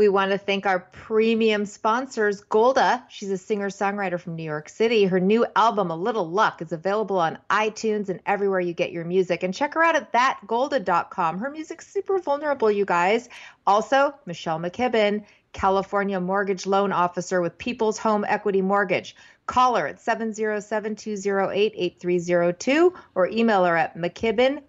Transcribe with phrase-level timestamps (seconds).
[0.00, 3.04] We want to thank our premium sponsors, Golda.
[3.10, 5.04] She's a singer songwriter from New York City.
[5.04, 9.04] Her new album, A Little Luck, is available on iTunes and everywhere you get your
[9.04, 9.42] music.
[9.42, 11.36] And check her out at thatgolda.com.
[11.36, 13.28] Her music's super vulnerable, you guys.
[13.66, 19.14] Also, Michelle McKibben, California mortgage loan officer with People's Home Equity Mortgage.
[19.44, 24.62] Call her at 707 208 8302 or email her at McKibben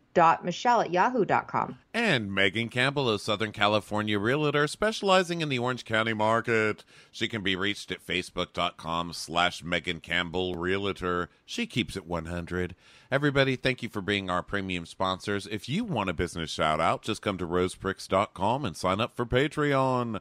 [0.43, 6.13] michelle at yahoo.com and megan campbell a southern california realtor specializing in the orange county
[6.13, 6.83] market.
[7.11, 11.29] She can be reached at facebook.com slash megan campbell realtor.
[11.45, 12.75] She keeps it 100
[13.11, 15.47] everybody thank you for being our premium sponsors.
[15.47, 19.25] If you want a business shout out just come to rosepricks.com and sign up for
[19.25, 20.19] patreon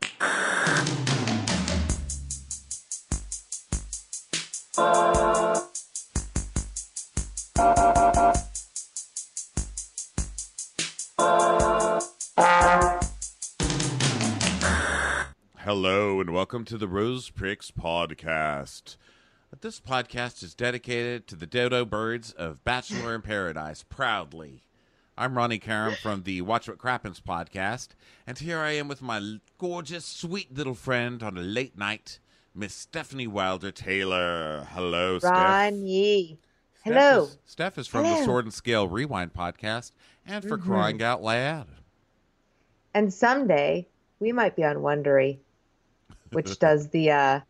[15.73, 18.97] Hello and welcome to the Rose Pricks podcast.
[19.61, 24.65] This podcast is dedicated to the dodo birds of Bachelor in Paradise, proudly.
[25.17, 27.91] I'm Ronnie Karam from the Watch What Crappens podcast,
[28.27, 32.19] and here I am with my gorgeous, sweet little friend on a late night,
[32.53, 34.67] Miss Stephanie Wilder Taylor.
[34.73, 35.31] Hello, Steph.
[35.31, 36.37] ronnie
[36.81, 39.93] Steph hello is, Steph is from the Sword and Scale Rewind podcast,
[40.27, 40.65] and for Mhm.
[40.65, 41.69] crying out loud.
[42.93, 43.87] and someday
[44.19, 45.39] we might be on wondery
[46.33, 47.41] which does the uh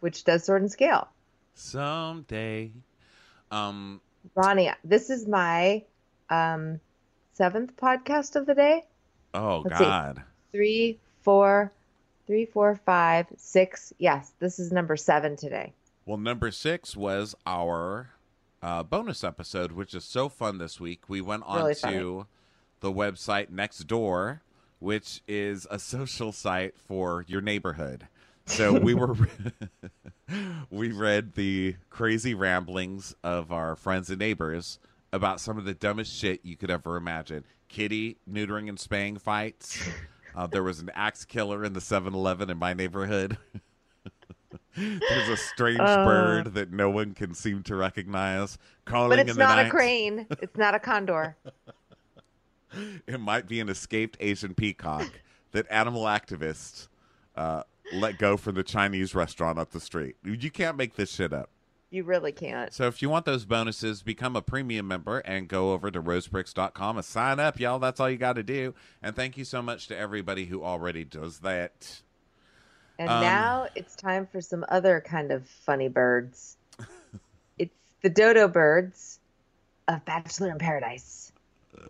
[0.00, 1.08] which does sword and scale
[1.54, 2.70] Someday.
[3.50, 4.00] Um,
[4.34, 5.82] ronnie this is my
[6.30, 6.80] um
[7.32, 8.84] seventh podcast of the day
[9.34, 9.84] oh, Let's see.
[9.84, 10.22] God.
[10.52, 11.72] three four
[12.26, 15.72] three four five six yes this is number seven today
[16.04, 18.10] Well, number six was our
[18.62, 21.02] uh, bonus episode, which is so fun this week.
[21.08, 22.26] We went on Really to
[22.80, 24.40] the website Nextdoor,
[24.78, 28.08] which is a social site for your neighborhood.
[28.48, 29.14] So we were
[30.70, 34.78] we read the crazy ramblings of our friends and neighbors
[35.12, 37.44] about some of the dumbest shit you could ever imagine.
[37.68, 39.86] Kitty neutering and spaying fights.
[40.34, 43.36] Uh, there was an axe killer in the 7-Eleven in my neighborhood.
[44.76, 46.04] There's a strange Uh.
[46.04, 49.66] bird that no one can seem to recognize calling but it's not night.
[49.66, 51.36] a crane it's not a condor
[53.06, 55.10] It might be an escaped Asian peacock
[55.52, 56.88] that animal activists
[57.34, 60.16] uh, let go from the Chinese restaurant up the street.
[60.24, 61.50] You can't make this shit up.
[61.90, 65.72] you really can't So if you want those bonuses, become a premium member and go
[65.72, 67.78] over to rosepricks.com and sign up, y'all.
[67.78, 68.74] That's all you got to do.
[69.02, 72.02] And thank you so much to everybody who already does that.
[72.98, 76.56] And Um, now it's time for some other kind of funny birds.
[77.58, 79.20] it's the dodo birds
[79.86, 81.32] of Bachelor in Paradise.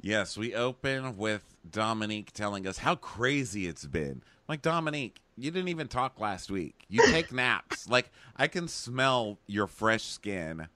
[0.00, 4.22] Yes, we open with Dominique telling us how crazy it's been.
[4.48, 6.84] Like, Dominique, you didn't even talk last week.
[6.88, 7.88] You take naps.
[7.88, 10.68] Like, I can smell your fresh skin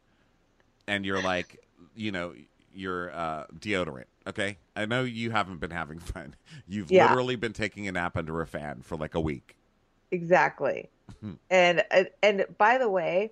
[0.86, 1.64] and your, like,
[1.94, 2.34] you know,
[2.74, 4.04] your uh, deodorant.
[4.26, 4.58] Okay?
[4.76, 6.34] I know you haven't been having fun.
[6.68, 7.08] You've Yeah.
[7.08, 9.56] literally been taking a nap under a fan for like a week.
[10.10, 10.88] Exactly.
[11.50, 13.30] and and- and by the way,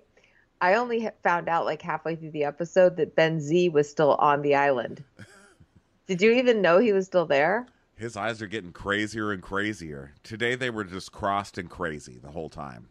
[0.61, 4.41] I only found out like halfway through the episode that Ben Z was still on
[4.41, 5.03] the island.
[6.07, 7.67] Did you even know he was still there?
[7.99, 10.13] His eyes are getting crazier and crazier.
[10.23, 12.87] Today they were just crossed and crazy the whole time.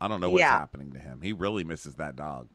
[0.00, 0.50] I don't know what's Yeah.
[0.56, 1.20] happening to him.
[1.20, 2.48] He really misses that dog.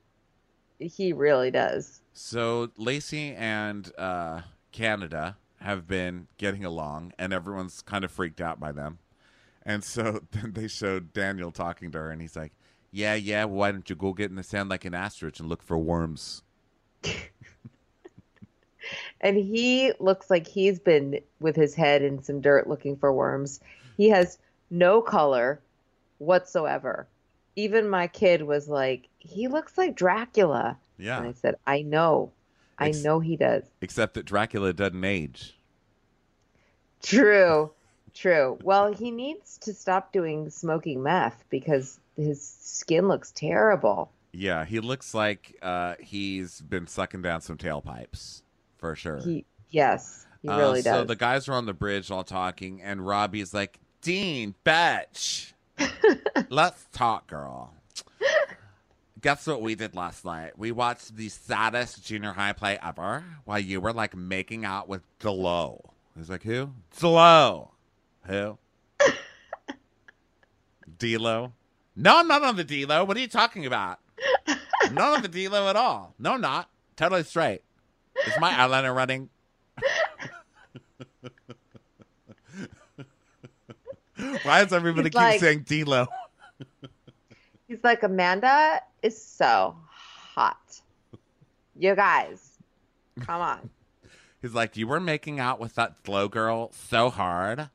[0.80, 2.02] He really does.
[2.14, 8.58] So Lacey and uh, Canada have been getting along, and everyone's kind of freaked out
[8.58, 9.00] by them.
[9.64, 12.54] And so then they showed Daniel talking to her, and he's like,
[12.90, 13.44] "Yeah, yeah.
[13.44, 16.44] Why don't you go get in the sand like an ostrich and look for worms?"
[19.22, 23.60] And he looks like he's been with his head in some dirt looking for worms.
[23.98, 24.38] He has
[24.70, 25.60] no color
[26.20, 27.08] whatsoever.
[27.56, 30.78] Even my kid was like, he looks like Dracula.
[30.98, 32.32] And Yeah, I said, I know.
[32.78, 33.64] I Ex- know he does.
[33.82, 35.58] except that Dracula doesn't age.
[37.02, 37.72] True.
[38.14, 38.58] True.
[38.64, 44.12] Well, he needs to stop doing smoking meth because his skin looks terrible.
[44.32, 48.42] Yeah, he looks like uh, he's been sucking down some tailpipes
[48.78, 49.20] for sure.
[49.20, 50.94] He yes, he Uh, really does.
[51.02, 55.54] So the guys are on the bridge all talking, and Robbie's like, Dean, bitch,
[56.50, 57.74] let's talk, girl.
[59.20, 60.58] Guess what we did last night?
[60.58, 65.02] We watched the saddest junior high play ever while you were like making out with
[65.20, 65.94] Delo.
[66.16, 66.70] He's like, who?
[67.00, 67.72] Delo.
[68.28, 68.58] Who?
[70.98, 71.54] Delo.
[71.96, 73.04] No, I'm not on the Delo.
[73.06, 74.00] What are you talking about?
[74.92, 76.14] not on the Delo at all.
[76.20, 76.70] No, I'm not.
[76.96, 77.62] Totally straight.
[78.28, 79.30] Is my eyeliner running?
[84.44, 86.08] Why does everybody He's keep like- saying D-Lo?
[87.68, 90.82] He's like, Amanda is so hot.
[91.76, 92.52] You guys,
[93.20, 93.70] come on.
[94.42, 97.70] He's like, you were making out with that slow girl so hard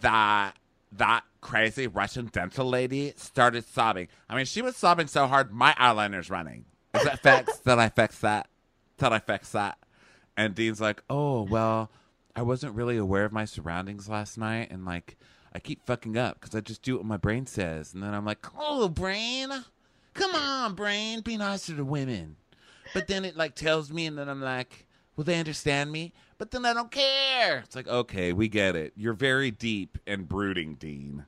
[0.00, 0.52] that
[0.92, 4.08] that crazy Russian dental lady started sobbing.
[4.30, 6.64] I mean, she was sobbing so hard, my eyeliner's running.
[6.94, 7.64] Is that fixed?
[7.64, 8.48] Did I fix that?
[8.98, 9.78] Did I fix that?
[10.36, 11.90] And Dean's like, oh, well,
[12.34, 14.68] I wasn't really aware of my surroundings last night.
[14.70, 15.16] And like,
[15.54, 17.94] I keep fucking up because I just do what my brain says.
[17.94, 19.50] And then I'm like, oh, brain,
[20.14, 22.36] come on, brain, be nicer to women.
[22.92, 24.86] But then it like tells me, and then I'm like,
[25.16, 26.12] will they understand me?
[26.38, 27.58] But then I don't care.
[27.58, 28.92] It's like, okay, we get it.
[28.96, 31.24] You're very deep and brooding, Dean.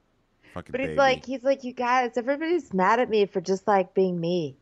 [0.55, 0.99] Fucking But he's baby.
[0.99, 4.57] like, he's like, you guys, everybody's mad at me for just like being me.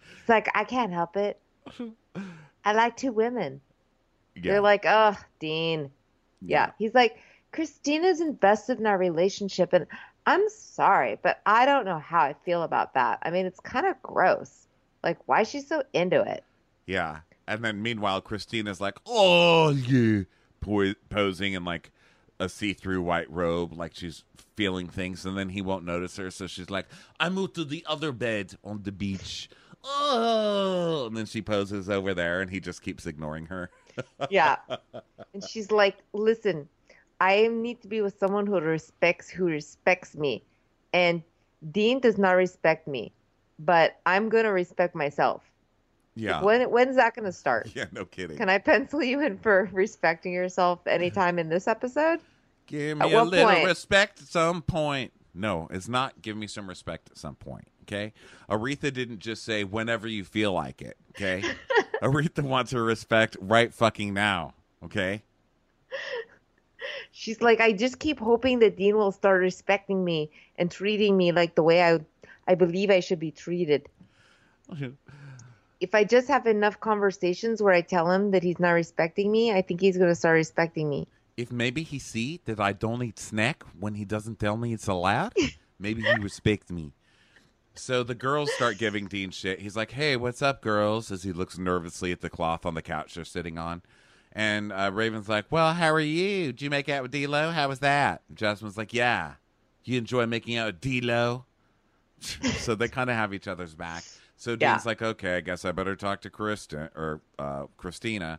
[0.00, 1.38] He's like, I can't help it.
[2.64, 3.60] I like two women.
[4.34, 4.52] yeah.
[4.52, 5.90] They're like, oh, Dean.
[6.40, 6.70] Yeah.
[6.78, 7.16] He's like,
[7.52, 9.86] Christina's invested in our relationship, and
[10.26, 13.18] I'm sorry, but I don't know how I feel about that.
[13.22, 14.66] I mean, it's kind of gross.
[15.02, 16.44] Like, why is she so into it?
[16.86, 17.20] Yeah.
[17.46, 20.22] And then meanwhile, Christina's like, oh, yeah.
[20.60, 21.90] Po- posing in like
[22.38, 24.22] a see through white robe, like she's
[24.56, 25.26] feeling things.
[25.26, 26.30] And then he won't notice her.
[26.30, 26.86] So she's like,
[27.18, 29.50] I moved to the other bed on the beach.
[29.84, 31.06] Oh.
[31.06, 33.70] And then she poses over there and he just keeps ignoring her.
[34.30, 34.56] Yeah.
[35.34, 36.66] and she's like, listen,
[37.20, 40.42] I need to be with someone who respects who respects me.
[40.94, 41.22] And
[41.70, 43.12] Dean does not respect me,
[43.58, 45.42] but I'm going to respect myself.
[46.14, 46.42] Yeah.
[46.42, 47.70] When when's that going to start?
[47.74, 48.38] Yeah, no kidding.
[48.38, 52.20] Can I pencil you in for respecting yourself anytime in this episode?
[52.66, 53.66] Give At me a little point?
[53.66, 55.12] respect at some point.
[55.34, 57.68] No, it's not give me some respect at some point.
[57.82, 58.12] Okay.
[58.48, 60.96] Aretha didn't just say whenever you feel like it.
[61.10, 61.42] Okay.
[62.02, 64.54] Aretha wants her respect right fucking now.
[64.84, 65.22] Okay.
[67.12, 71.32] She's like, I just keep hoping that Dean will start respecting me and treating me
[71.32, 72.00] like the way I
[72.46, 73.88] I believe I should be treated.
[75.80, 79.50] If I just have enough conversations where I tell him that he's not respecting me,
[79.50, 81.08] I think he's going to start respecting me.
[81.36, 84.86] If maybe he see that I don't eat snack when he doesn't tell me it's
[84.86, 85.34] allowed,
[85.80, 86.92] maybe he respects me.
[87.74, 89.60] So the girls start giving Dean shit.
[89.60, 92.82] He's like, "Hey, what's up, girls?" As he looks nervously at the cloth on the
[92.82, 93.82] couch they're sitting on,
[94.32, 96.46] and uh, Raven's like, "Well, how are you?
[96.46, 97.50] Did you make out with D-Lo?
[97.50, 99.34] How was that?" And Jasmine's like, "Yeah,
[99.84, 101.46] you enjoy making out with D-Lo."
[102.20, 104.04] so they kind of have each other's back.
[104.36, 104.74] So Yeah.
[104.74, 108.38] Dean's like, "Okay, I guess I better talk to Krista or uh, Christina."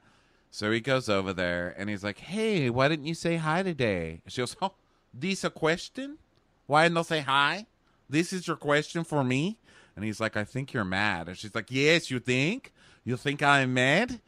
[0.52, 4.22] So he goes over there and he's like, "Hey, why didn't you say hi today?"
[4.28, 4.74] She goes, "Oh,
[5.14, 6.20] this a question?
[6.68, 7.66] Why didn't I say hi?
[8.14, 9.58] This is your question for me?"
[9.96, 12.72] And he's like, "I think you're mad." And she's like, "Yes, you think?
[13.04, 14.22] You think I'm mad?"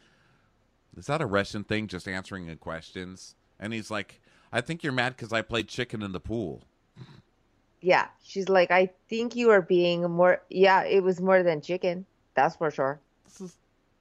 [0.97, 3.35] Is that a Russian thing, just answering in questions?
[3.59, 6.63] And he's like, "I think you're mad because I played chicken in the pool."
[7.81, 10.41] Yeah, she's like, I think you are being more.
[10.49, 12.07] Yeah, it was more than chicken.
[12.33, 12.99] That's for sure.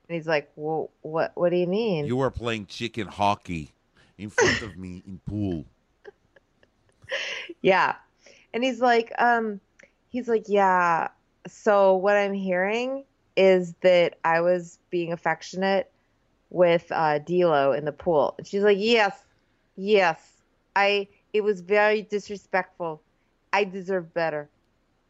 [0.08, 1.32] And he's like, well, what?
[1.34, 2.06] What do you mean?
[2.06, 3.72] You were playing chicken hockey
[4.18, 5.64] in front of me in pool.
[7.60, 7.96] Yeah.
[8.54, 9.60] And he's like, um,
[10.14, 11.08] he's like, yeah.
[11.48, 13.04] So what I'm hearing
[13.36, 15.90] is that I was being affectionate
[16.50, 18.34] with uh D'Lo in the pool.
[18.38, 19.12] And she's like, yes,
[19.76, 20.20] Yes.
[20.76, 23.02] I it was very disrespectful.
[23.52, 24.48] I deserve better.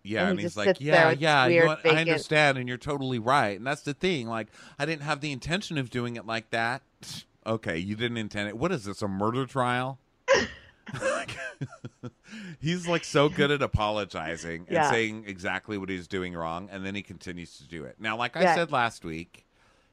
[0.03, 1.79] Yeah, And and, he he's like, yeah, yeah, weird?
[1.85, 4.29] I understand, and you're totally right, and that's the thing.
[4.29, 6.83] Like, I didn't have the intention of doing it like that.
[7.47, 8.57] Okay, you didn't intend it.
[8.57, 9.03] What is this?
[9.03, 9.99] A murder trial?
[12.61, 16.95] he's like so good at apologizing and saying exactly what he's doing wrong, and then
[16.95, 17.97] he continues to do it.
[17.99, 18.55] Now, like I Yeah.
[18.55, 19.45] said last week,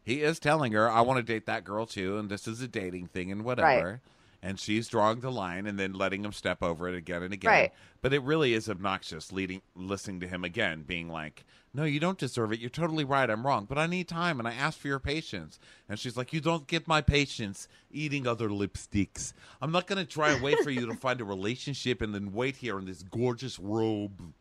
[0.03, 2.67] he is telling her, "I want to date that girl too, and this is a
[2.67, 4.01] dating thing and whatever."
[4.43, 7.51] And she's drawing the line and then letting him step over it again and again.
[7.51, 7.73] Right.
[8.01, 12.17] But it really is obnoxious leading listening to him again, being like, No, you don't
[12.17, 12.59] deserve it.
[12.59, 13.29] You're totally right.
[13.29, 13.65] I'm wrong.
[13.65, 15.57] But I need time and I ask for your patience.
[15.87, 19.33] And she's like, You don't get my patience eating other lipsticks.
[19.61, 22.57] I'm not gonna try and wait for you to find a relationship and then wait
[22.57, 24.33] here in this gorgeous robe.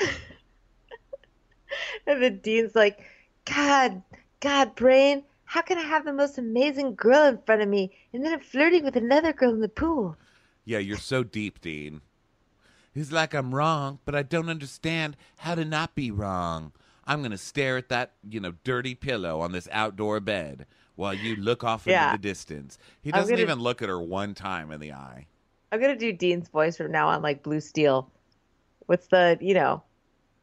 [2.06, 3.00] And then Dean's like,
[3.44, 4.02] God,
[4.40, 8.24] God, Brain, how can I have the most amazing girl in front of me and
[8.24, 10.16] then I'm flirting with another girl in the pool?
[10.64, 12.00] Yeah, you're so deep, Dean.
[12.94, 16.72] He's like, I'm wrong, but I don't understand how to not be wrong.
[17.04, 21.12] I'm going to stare at that, you know, dirty pillow on this outdoor bed while
[21.12, 22.06] you look off Yeah.
[22.12, 22.78] into the distance.
[23.02, 25.26] He doesn't gonna- even look at her one time in the eye.
[25.72, 28.08] I'm gonna do Dean's voice from now on, like Blue Steel.
[28.86, 29.82] What's the, you know,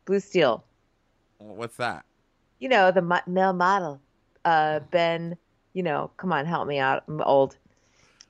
[0.04, 0.66] Blue Steel?
[1.38, 2.04] What's that?
[2.60, 4.02] You know, the mo- male model.
[4.44, 5.38] Uh, Ben,
[5.74, 7.04] you know, come on, help me out.
[7.08, 7.56] I'm old,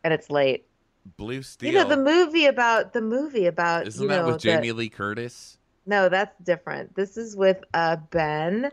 [0.03, 0.67] and it's late.
[1.17, 1.71] Blue Steel.
[1.71, 4.71] You know, the movie about the movie about Isn't you that know with the- Jamie
[4.71, 5.57] Lee Curtis?
[5.85, 6.95] No, that's different.
[6.95, 8.71] This is with uh Ben,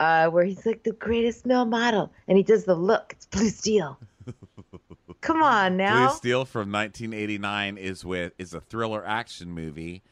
[0.00, 3.12] uh, where he's like the greatest male model, and he does the look.
[3.16, 3.98] It's Blue Steel.
[5.20, 6.08] Come on now.
[6.08, 10.02] Blue Steel from 1989 is with is a thriller action movie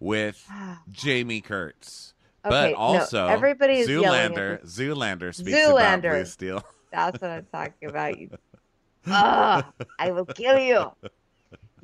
[0.00, 0.48] with
[0.90, 2.14] Jamie Kurtz.
[2.44, 4.64] Okay, but no, also everybody is Zoolander.
[4.64, 6.10] Zoolander speaks about Zoolander.
[6.12, 6.64] Blue Steel.
[6.92, 8.18] That's what I'm talking about.
[8.18, 8.30] You.
[9.08, 9.64] Ugh,
[9.98, 10.90] I will kill you.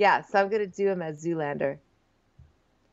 [0.02, 1.78] Yeah, so I'm gonna do him as Zoolander.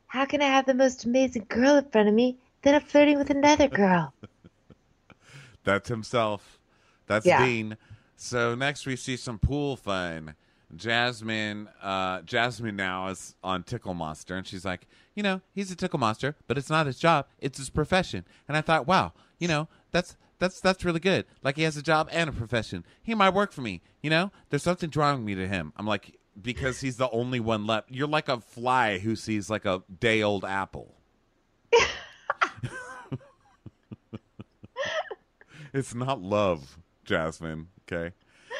[0.05, 3.17] How can I have the most amazing girl in front of me, then I'm flirting
[3.17, 4.13] with another girl?
[5.63, 6.59] That's himself.
[7.07, 7.43] That's Yeah.
[7.43, 7.77] Dean.
[8.15, 10.35] So next we see some pool fun.
[10.75, 14.85] Jasmine, uh, Jasmine now is on Tickle Monster, and she's like,
[15.15, 18.23] you know, he's a Tickle Monster, but it's not his job; it's his profession.
[18.47, 21.25] And I thought, wow, you know, that's that's that's really good.
[21.41, 22.85] Like he has a job and a profession.
[23.01, 23.81] He might work for me.
[24.03, 25.73] You know, there's something drawing me to him.
[25.75, 27.91] I'm like, because he's the only one left.
[27.91, 30.95] You're like a fly who sees like a day old apple.
[35.73, 37.67] It's not love, Jasmine.
[37.91, 38.13] Okay.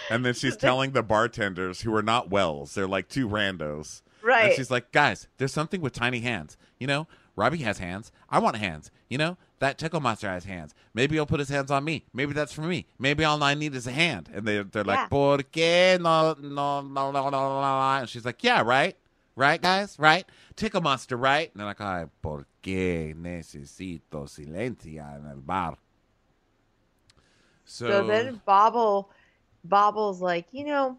[0.10, 4.02] And then she's telling the bartenders who are not Wells, they're like two randos.
[4.22, 4.46] Right.
[4.46, 6.58] And she's like, guys, there's something with tiny hands.
[6.78, 7.08] You know,
[7.40, 8.12] Robbie has hands.
[8.30, 8.92] I want hands.
[9.08, 10.76] You know, that Tickle Monster has hands.
[10.94, 12.04] Maybe he'll put his hands on me.
[12.14, 12.86] Maybe that's for me.
[13.00, 14.30] Maybe all I need is a hand.
[14.34, 15.08] And they, they're like, Yeah.
[15.08, 17.98] ¿Por qué no, no, no, no, no, no, no?
[17.98, 18.98] And she's like, yeah, right.
[19.38, 19.98] Right, guys?
[19.98, 20.26] Right?
[20.58, 21.50] Tickle Monster, right?
[21.54, 25.78] And they're like, ay, ¿por qué necesito silencia en el bar?
[27.64, 29.10] So, So then Bobble,
[29.64, 30.98] Bobble's like, you know,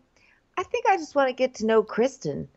[0.56, 2.48] I think I just want to get to know Kristen.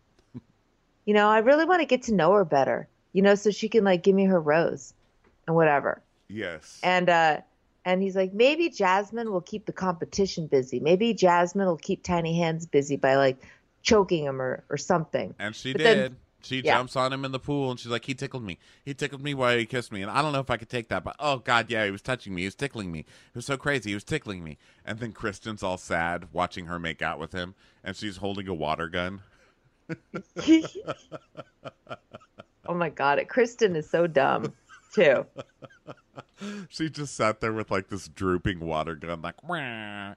[1.04, 2.88] You know, I really want to get to know her better.
[3.14, 4.94] You know, so she can like give me her rose
[5.48, 6.02] and whatever.
[6.28, 6.80] yes.
[6.84, 7.42] And uh
[7.86, 10.80] and he's like, maybe Jasmine will keep the competition busy.
[10.80, 13.38] Maybe Jasmine will keep Tiny Hands busy by like
[13.82, 15.36] choking him or, or something.
[15.40, 15.98] And she But did.
[15.98, 16.76] then- she yeah.
[16.76, 18.58] jumps on him in the pool and she's like, he tickled me.
[18.84, 20.02] He tickled me while he kissed me.
[20.02, 22.02] And I don't know if I could take that, but oh God, yeah, he was
[22.02, 22.42] touching me.
[22.42, 23.00] He was tickling me.
[23.00, 23.92] It was so crazy.
[23.92, 24.58] He was tickling me.
[24.86, 27.56] And then Kristen's all sad watching her make out with him.
[27.82, 29.22] And she's holding a water gun.
[32.66, 34.54] oh my god, Kristen is so dumb
[34.94, 35.26] too.
[36.70, 40.14] She just sat there with like this drooping water gun, like, Wah.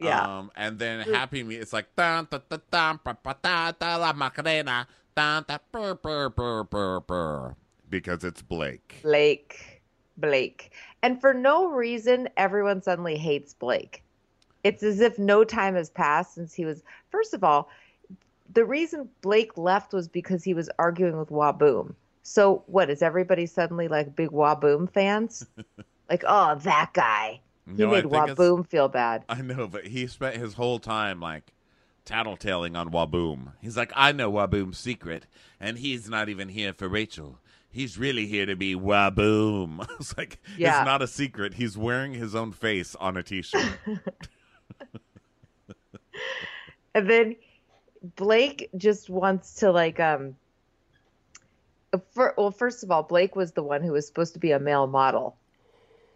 [0.00, 0.38] Yeah.
[0.38, 2.26] Um, and then Happy Me, it's like, dun,
[2.70, 7.54] dun, pa, pa, da, da, la Macarena, dun, da, brr, brr, brr, brr, brr,
[7.88, 9.00] because it's Blake.
[9.02, 9.82] Blake.
[10.16, 10.72] Blake.
[11.02, 14.02] And for no reason, everyone suddenly hates Blake.
[14.64, 16.82] It's as if no time has passed since he was.
[17.10, 17.68] First of all,
[18.54, 21.94] the reason Blake left was because he was arguing with Waboom.
[22.22, 25.46] So, what is everybody suddenly like big Waboom fans?
[26.10, 27.40] like, oh, that guy.
[27.66, 29.24] He No, made Waboom feel bad.
[29.28, 31.52] I know, but he spent his whole time like
[32.06, 33.52] tattletaling on Waboom.
[33.60, 35.26] He's like, I know Waboom's secret,
[35.60, 37.38] and he's not even here for Rachel.
[37.70, 39.80] He's really here to be Waboom.
[39.88, 40.80] I was like, Yeah.
[40.80, 41.54] it's not a secret.
[41.54, 43.78] He's wearing his own face on a t-shirt.
[46.94, 47.36] And then
[48.16, 50.36] Blake just wants to like um
[52.12, 54.58] for, well first of all Blake was the one who was supposed to be a
[54.58, 55.36] male model.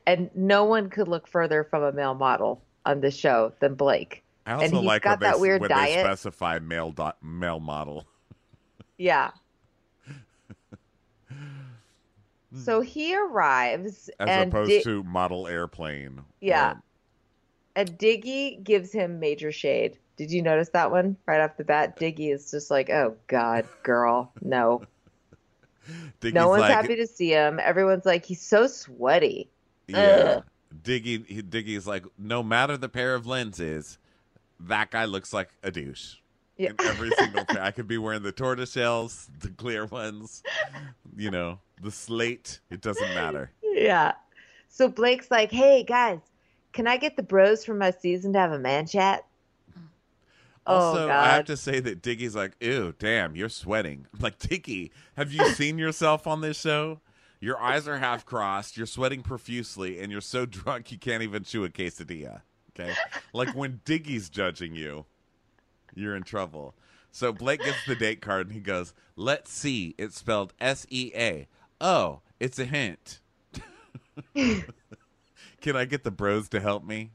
[0.06, 4.22] And no one could look further from a male model on the show than Blake.
[4.46, 5.96] I also and he's like got when, that they, weird when diet.
[5.96, 8.06] they specify male do- male model.
[8.98, 9.32] Yeah.
[12.54, 16.20] so he arrives as and opposed Di- to model airplane.
[16.40, 16.72] Yeah.
[16.72, 16.82] or-
[17.74, 19.98] and Diggy gives him major shade.
[20.16, 21.98] Did you notice that one right off the bat?
[21.98, 24.82] Diggy is just like, "Oh God, girl, no."
[26.20, 27.60] Diggy's no one's like, happy to see him.
[27.62, 29.50] Everyone's like, "He's so sweaty."
[29.86, 29.98] Yeah.
[29.98, 30.44] Ugh.
[30.82, 33.98] Diggy he- Diggy's like, no matter the pair of lenses,
[34.60, 36.16] that guy looks like a douche.
[36.56, 36.70] Yeah.
[36.70, 37.62] In every single pair.
[37.62, 40.42] I could be wearing the tortoise shells, the clear ones,
[41.16, 42.60] you know, the slate.
[42.70, 43.52] It doesn't matter.
[43.62, 44.12] Yeah.
[44.68, 46.20] So Blake's like, "Hey guys,
[46.72, 49.24] can I get the bros from my season to have a man chat?"
[50.66, 54.06] Oh, also, oh I have to say that Diggy's like, ew, damn, you're sweating.
[54.12, 57.00] I'm like, Diggy, have you seen yourself on this show?
[57.40, 61.44] Your eyes are half crossed, you're sweating profusely, and you're so drunk you can't even
[61.44, 62.42] chew a quesadilla.
[62.78, 62.94] Okay?
[63.32, 65.06] Like when Diggy's judging you,
[65.94, 66.74] you're in trouble.
[67.10, 69.94] So Blake gets the date card and he goes, Let's see.
[69.96, 71.48] It's spelled S E A.
[71.80, 73.20] Oh, it's a hint.
[74.34, 77.12] Can I get the bros to help me?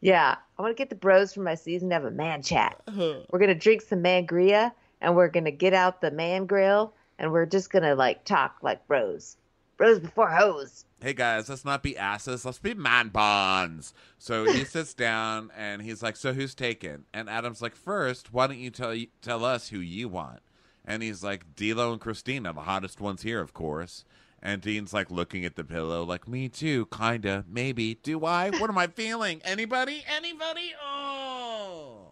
[0.00, 2.80] Yeah, I want to get the bros from my season to have a man chat.
[2.86, 3.20] Uh-huh.
[3.30, 7.46] We're gonna drink some mangria, and we're gonna get out the man grill, and we're
[7.46, 9.36] just gonna like talk like bros,
[9.76, 10.84] bros before hoes.
[11.00, 12.44] hey guys, let's not be asses.
[12.44, 13.94] Let's be man bonds.
[14.18, 18.46] So he sits down and he's like, "So who's taken?" And Adam's like, first, why
[18.46, 20.40] don't you tell tell us who you want?"
[20.84, 24.04] And he's like, "D'Lo and Christina, the hottest ones here, of course."
[24.46, 27.94] And Dean's like looking at the pillow, like, "Me too, kinda, maybe.
[27.94, 28.50] Do I?
[28.50, 29.40] What am I feeling?
[29.42, 30.04] Anybody?
[30.06, 30.74] Anybody?
[30.84, 32.08] Oh."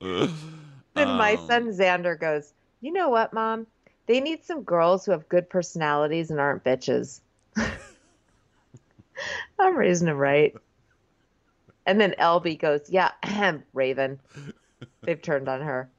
[0.00, 0.30] Then
[0.94, 3.66] my Um, son Xander goes, "You know what, mom?
[4.06, 7.20] They need some girls who have good personalities and aren't bitches."
[9.58, 10.54] I'm raising him right.
[11.86, 14.20] And then LB goes, "Yeah, ahem, Raven.
[15.02, 15.90] They've turned on her."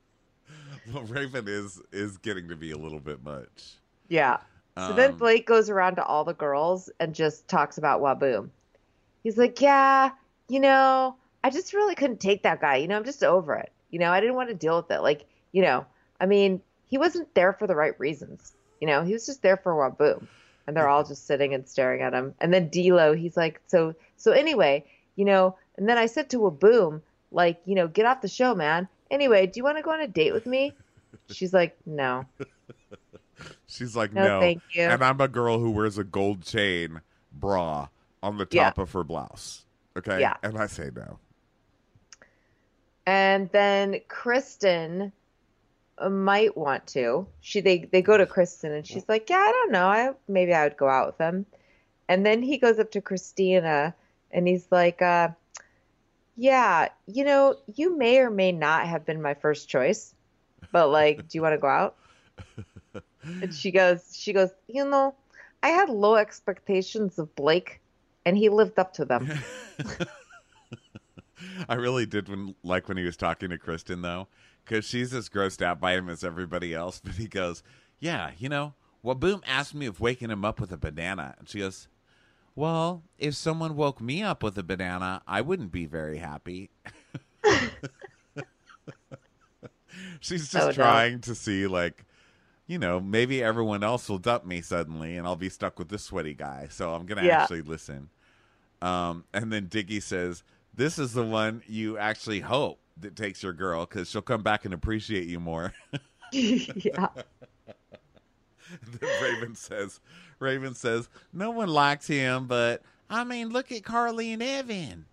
[0.93, 3.76] Well, Raven is is getting to be a little bit much.
[4.09, 4.37] Yeah.
[4.77, 8.49] So then Um, Blake goes around to all the girls and just talks about Waboom.
[9.23, 10.11] He's like, Yeah,
[10.47, 12.77] you know, I just really couldn't take that guy.
[12.77, 13.71] You know, I'm just over it.
[13.89, 15.01] You know, I didn't want to deal with it.
[15.01, 15.85] Like, you know,
[16.19, 18.53] I mean, he wasn't there for the right reasons.
[18.79, 20.27] You know, he was just there for Waboom.
[20.67, 22.35] And they're all just sitting and staring at him.
[22.41, 24.83] And then D'Lo, he's like, so, so anyway,
[25.15, 28.53] you know, and then I said to Waboom, like, you know, get off the show,
[28.53, 28.87] man.
[29.09, 30.73] Anyway, do you want to go on a date with me?
[31.29, 32.25] She's like, no,
[33.67, 34.83] She's like, no, no, thank you.
[34.83, 37.01] And I'm a girl who wears a gold chain
[37.33, 37.89] bra
[38.23, 38.65] on the Yeah.
[38.65, 39.65] top of her blouse.
[39.97, 40.19] Okay.
[40.21, 40.35] Yeah.
[40.41, 41.19] And I say no.
[43.05, 45.11] And then Kristen
[45.97, 47.27] uh, might want to.
[47.41, 49.87] She they they go to Kristen and she's like, "Yeah, I don't know.
[49.87, 51.45] I maybe I would go out with him."
[52.09, 53.95] And then he goes up to Christina
[54.31, 55.29] and he's like, uh,
[56.35, 60.13] "Yeah, you know, you may or may not have been my first choice,
[60.71, 61.95] but like, do you want to go out?"
[63.23, 65.15] And she goes, she goes, "You know,
[65.63, 67.81] I had low expectations of Blake,
[68.25, 69.29] and he lived up to them."
[71.69, 74.27] I really did when, like when he was talking to Kristen though,
[74.65, 77.01] because she's as grossed out by him as everybody else.
[77.03, 77.63] But he goes,
[77.99, 81.59] "Yeah, you know, Waboom asked me if waking him up with a banana," and she
[81.59, 81.87] goes,
[82.55, 86.69] "Well, if someone woke me up with a banana, I wouldn't be very happy."
[90.19, 90.71] she's oh, just Oh, no.
[90.71, 92.03] trying to see like.
[92.67, 96.03] You know, maybe everyone else will dump me suddenly, and I'll be stuck with this
[96.03, 96.67] sweaty guy.
[96.69, 97.41] So I'm gonna Yeah.
[97.41, 98.09] actually listen.
[98.81, 103.53] Um, and then Diggy says, "This is the one you actually hope that takes your
[103.53, 105.73] girl because she'll come back and appreciate you more."
[106.33, 107.07] yeah.
[108.99, 110.01] then Raven says,
[110.39, 115.05] "Raven says no one likes him, but I mean, look at Carly and Evan.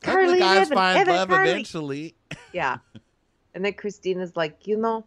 [0.00, 2.14] Carly guys Evan, find Evan, love Carly." eventually."
[2.52, 2.78] Yeah.
[3.54, 5.04] And then Christina's like, you know,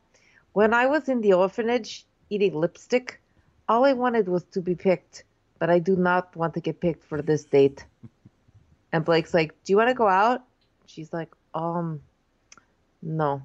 [0.58, 3.22] when I was in the orphanage eating lipstick,
[3.70, 5.24] all I wanted was to be picked,
[5.60, 7.86] but I do not want to get picked for this date.
[8.92, 10.42] And Blake's like, do you want to go out?
[10.88, 12.02] She's like, um,
[13.04, 13.44] no.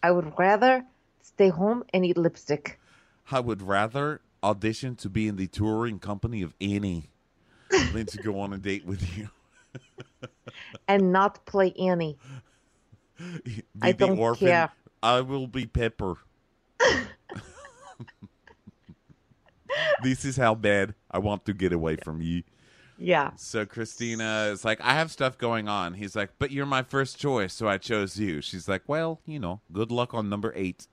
[0.00, 0.84] I would rather
[1.22, 2.78] stay home and eat lipstick.
[3.32, 7.10] I would rather audition to be in the touring company of Annie
[7.92, 9.28] than to go on a date with you.
[10.86, 12.16] And not play Annie.
[13.18, 14.48] Be I the don't orphan.
[14.48, 14.70] care.
[15.02, 16.16] I will be Pepper.
[20.02, 22.42] This is how bad I want to get away from you.
[22.98, 23.30] Yeah.
[23.36, 25.94] So Christina is like, I have stuff going on.
[25.94, 28.40] He's like, but you're my first choice, so I chose you.
[28.40, 30.88] She's like, well, you know, good luck on number eight.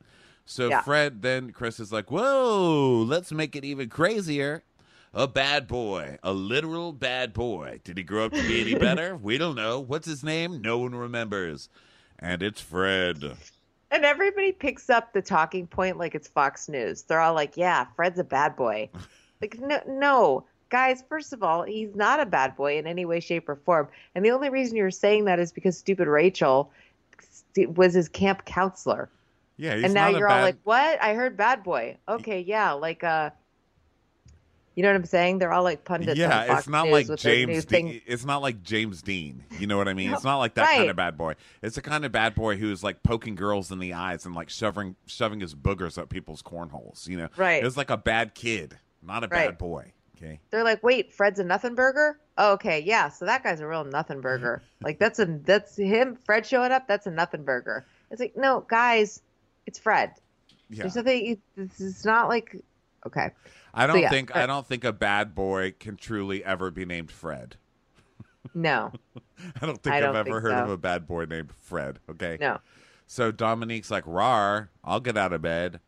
[0.46, 0.82] So Yeah.
[0.82, 4.64] Fred, then Chris is like, whoa, let's make it even crazier.
[5.16, 7.80] A bad boy, a literal bad boy.
[7.84, 9.16] Did he grow up to be any better?
[9.16, 9.80] we don't know.
[9.80, 10.62] What's his name?
[10.62, 11.70] No one remembers.
[12.20, 13.36] And it's Fred.
[13.92, 17.04] And everybody picks up the talking point like it's Fox News.
[17.04, 18.90] They're all like, "Yeah, Fred's a bad boy."
[19.42, 21.04] like, no, no, guys.
[21.08, 23.88] First of all, he's not a bad boy in any way, shape, or form.
[24.16, 26.72] And the only reason you're saying that is because stupid Rachel
[27.76, 29.10] was his camp counselor.
[29.58, 30.38] Yeah, and now you're bad...
[30.38, 31.02] all like, "What?
[31.02, 33.30] I heard bad boy." Okay, yeah, like uh
[34.76, 35.40] you know what I'm saying?
[35.40, 36.20] They're all like pundits.
[36.20, 37.64] Yeah, it's not like James.
[37.64, 38.02] Dean.
[38.06, 39.46] It's not like James Dean.
[39.58, 40.10] You know what I mean?
[40.10, 40.78] no, it's not like that right.
[40.78, 41.36] kind of bad boy.
[41.62, 44.50] It's a kind of bad boy who's like poking girls in the eyes and like
[44.50, 47.08] shoving shoving his boogers up people's cornholes.
[47.08, 47.30] You know?
[47.38, 47.64] Right.
[47.64, 49.48] It's like a bad kid, not a right.
[49.48, 49.94] bad boy.
[50.18, 50.40] Okay.
[50.50, 52.20] They're like, wait, Fred's a nothing burger.
[52.38, 53.10] Oh, okay, yeah.
[53.10, 54.62] So that guy's a real nothing burger.
[54.82, 56.18] like that's a that's him.
[56.26, 56.86] Fred showing up.
[56.88, 57.86] That's a nothing burger.
[58.12, 59.22] It's like no, guys,
[59.66, 60.12] it's Fred.
[60.70, 60.84] Yeah.
[60.84, 61.42] There's nothing.
[61.56, 62.58] It's not like
[63.06, 63.32] okay.
[63.76, 64.36] I don't so, yeah, think.
[64.36, 67.58] I don't think a bad boy can truly ever be named Fred.
[68.54, 68.94] No.
[69.62, 70.64] I don't think I have ever heard so.
[70.64, 72.00] of a bad boy named Fred.
[72.08, 72.38] Okay.
[72.40, 72.60] No.
[73.08, 75.80] So Dominique's like, "Rar, I'll get out of bed."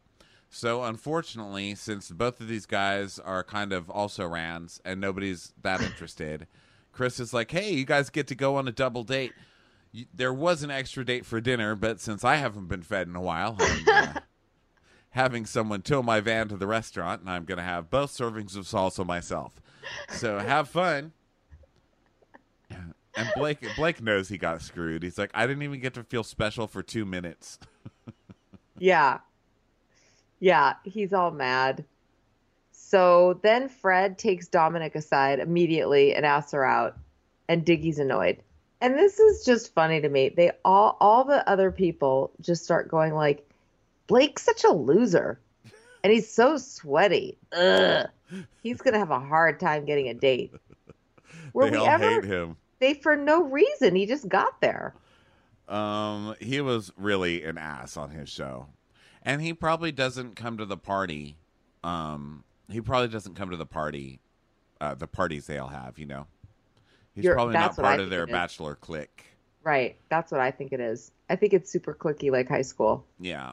[0.49, 5.81] So unfortunately, since both of these guys are kind of also rans and nobody's that
[5.83, 6.47] interested,
[6.91, 9.33] Chris is like, "Hey, you guys get to go on a double date."
[10.13, 13.21] there was an extra date for dinner, but since I haven't been fed in a
[13.21, 14.13] while, uh,
[15.17, 18.55] having someone tow my van to the restaurant, and I'm going to have both servings
[18.55, 19.59] of salsa myself.
[20.09, 21.11] So have fun.
[22.69, 25.01] And Blake Blake knows he got screwed.
[25.01, 27.57] He's like, I didn't even get to feel special for two minutes.
[28.77, 29.19] yeah.
[30.39, 31.83] Yeah, he's all mad.
[32.71, 36.95] So then Fred takes Dominic aside immediately and asks her out,
[37.49, 38.37] and Diggy's annoyed.
[38.81, 40.29] And this is just funny to me.
[40.29, 43.46] They all all the other people just start going like,
[44.07, 45.39] Blake's such a loser.
[46.03, 47.37] And he's so sweaty.
[47.51, 48.07] Ugh.
[48.63, 50.53] He's gonna have a hard time getting a date.
[51.53, 52.57] Were they we all ever, hate him.
[52.79, 53.95] They for no reason.
[53.95, 54.93] He just got there.
[55.67, 58.67] Um, he was really an ass on his show,
[59.23, 61.37] and he probably doesn't come to the party.
[61.83, 64.19] Um, he probably doesn't come to the party,
[64.79, 65.97] uh, the parties they all have.
[65.97, 66.27] You know,
[67.15, 69.25] he's You're, probably not part of their bachelor clique.
[69.63, 69.97] Right.
[70.09, 71.11] That's what I think it is.
[71.29, 73.05] I think it's super clicky like high school.
[73.19, 73.51] Yeah.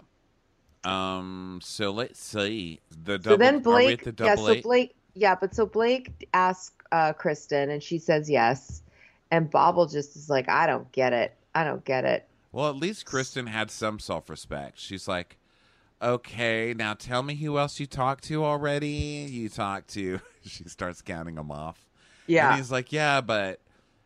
[0.87, 1.61] Um.
[1.63, 3.35] So let's see the double.
[3.35, 4.05] So then Blake.
[4.05, 4.35] The yeah.
[4.35, 4.63] So eight?
[4.63, 4.95] Blake.
[5.15, 8.83] Yeah, but so Blake asks uh, Kristen, and she says yes,
[9.31, 11.35] and Bobble just is like, I don't get it.
[11.55, 12.27] I don't get it.
[12.53, 14.79] Well, at least Kristen had some self-respect.
[14.79, 15.37] She's like,
[16.01, 18.89] okay, now tell me who else you talked to already.
[18.89, 20.21] You talked to.
[20.47, 21.85] she starts counting them off.
[22.27, 22.51] Yeah.
[22.51, 23.61] And he's like, yeah, but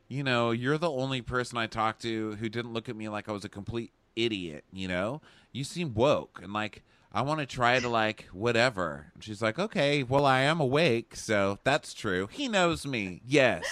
[0.08, 3.28] you know, you're the only person I talked to who didn't look at me like
[3.28, 3.92] I was a complete
[4.24, 4.64] idiot.
[4.72, 5.20] You know,
[5.52, 9.06] you seem woke and like I want to try to like whatever.
[9.14, 12.28] And she's like, okay, well, I am awake, so that's true.
[12.30, 13.22] He knows me.
[13.26, 13.64] Yes.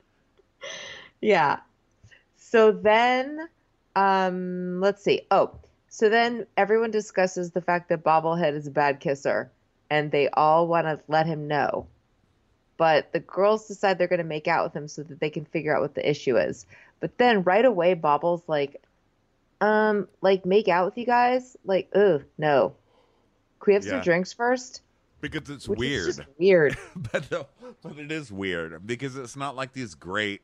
[1.20, 1.60] yeah.
[2.36, 3.48] So then,
[3.96, 5.22] um, let's see.
[5.30, 5.52] Oh,
[5.88, 9.50] so then everyone discusses the fact that Bobblehead is a bad kisser,
[9.90, 11.86] and they all want to let him know.
[12.76, 15.44] But the girls decide they're going to make out with him so that they can
[15.46, 16.66] figure out what the issue is.
[17.00, 18.80] But then right away, Bobble's like,
[19.60, 21.56] um, like make out with you guys?
[21.64, 22.74] Like, ugh, no.
[23.60, 23.90] Can we have yeah.
[23.92, 24.82] some drinks first?
[25.20, 26.26] Because it's Which weird.
[26.38, 26.76] weird.
[27.12, 27.46] but, no,
[27.82, 30.42] but it is weird because it's not like these great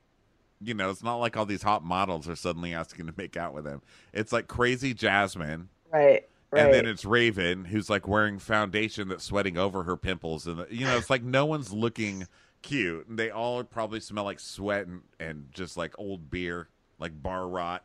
[0.61, 3.53] you know, it's not like all these hot models are suddenly asking to make out
[3.53, 3.83] with him.
[4.12, 5.68] It's like crazy Jasmine.
[5.92, 6.27] Right.
[6.50, 6.66] Right.
[6.66, 10.87] And then it's Raven, who's like wearing foundation that's sweating over her pimples, and you
[10.87, 12.29] know, it's like no one's looking
[12.62, 13.09] cute.
[13.09, 16.68] And they all probably smell like sweat and, and just like old beer,
[17.00, 17.85] like bar rot.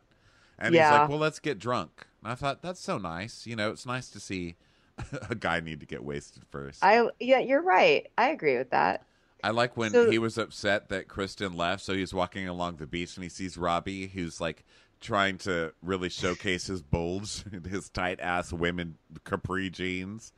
[0.60, 0.90] And yeah.
[0.90, 2.06] he's like, well, let's get drunk.
[2.22, 3.46] And I thought, that's so nice.
[3.46, 4.56] You know, it's nice to see
[5.30, 6.84] a guy need to get wasted first.
[6.84, 8.06] I Yeah, you're right.
[8.18, 9.04] I agree with that.
[9.42, 11.82] I like when so, he was upset that Kristen left.
[11.82, 14.64] So he's walking along the beach and he sees Robbie, who's like
[15.00, 20.32] trying to really showcase his bulge in his tight ass women capri jeans.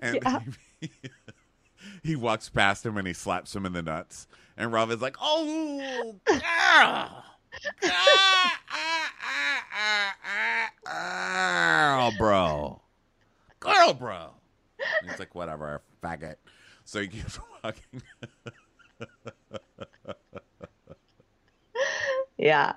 [0.00, 0.40] And yeah.
[0.80, 0.90] he,
[2.02, 4.26] he walks past him and he slaps him in the nuts.
[4.56, 7.24] And Robbie's like, oh, girl.
[12.08, 12.80] Girl, bro.
[13.60, 14.30] Girl, bro.
[15.00, 16.36] And he's like, whatever, faggot.
[16.84, 18.02] So he keeps walking.
[22.38, 22.74] yeah.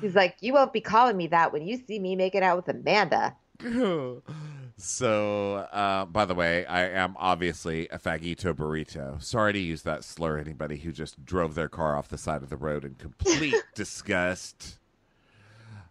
[0.00, 2.68] He's like, you won't be calling me that when you see me making out with
[2.68, 3.36] Amanda.
[4.82, 9.22] so, uh, by the way, I am obviously a fagito burrito.
[9.22, 10.38] Sorry to use that slur.
[10.38, 14.80] Anybody who just drove their car off the side of the road in complete disgust.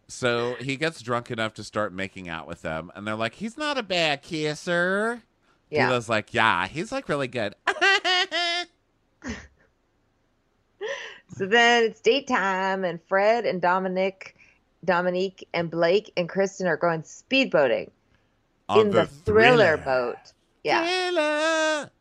[0.10, 3.58] So he gets drunk enough to start making out with them, and they're like, "He's
[3.58, 5.22] not a bad kisser."
[5.70, 5.88] Yeah.
[5.88, 7.56] Dila's like, "Yeah, he's like really good."
[11.34, 14.36] So then it's date time, and Fred and Dominic,
[14.84, 17.90] Dominique and Blake and Kristen are going speedboating
[18.70, 20.16] On in the, thriller, boat.
[20.64, 20.86] Yeah.
[20.86, 21.92] Thriller,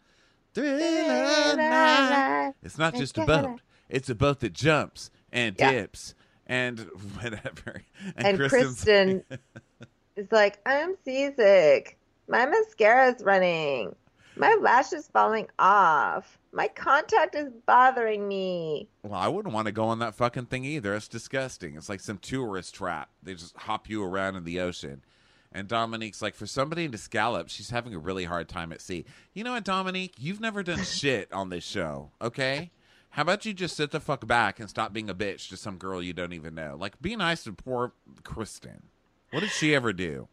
[0.55, 2.53] thriller night.
[2.63, 3.61] It's not just a boat.
[3.89, 5.73] It's a boat that jumps and Yeah.
[5.73, 6.15] dips
[6.47, 6.81] and
[7.21, 7.83] whatever.
[8.17, 9.25] And, And Kristen
[10.17, 11.99] is like, I'm seasick.
[12.29, 13.95] My mascara's running.
[14.37, 16.39] My lash is falling off.
[16.53, 18.89] My contact is bothering me.
[19.03, 20.95] Well, I wouldn't want to go on that fucking thing either.
[20.95, 21.77] It's disgusting.
[21.77, 23.11] It's like some tourist trap.
[23.23, 25.03] They just hop you around in the ocean.
[25.53, 29.05] And Dominique's like, for somebody into scallop, she's having a really hard time at sea.
[29.35, 30.15] You know what, Dominique?
[30.19, 32.71] You've never done shit on this show, okay?
[33.11, 35.77] How about you just sit the fuck back and stop being a bitch to some
[35.77, 36.77] girl you don't even know?
[36.79, 38.85] Like, be nice to poor Kristen.
[39.33, 40.29] What did she ever do?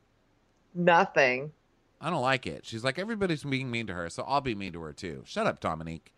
[0.76, 1.52] Nothing.
[2.00, 2.66] I don't like it.
[2.66, 5.24] She's like, everybody's being mean to her, so I'll be mean to her too.
[5.26, 6.14] Shut up, Dominique.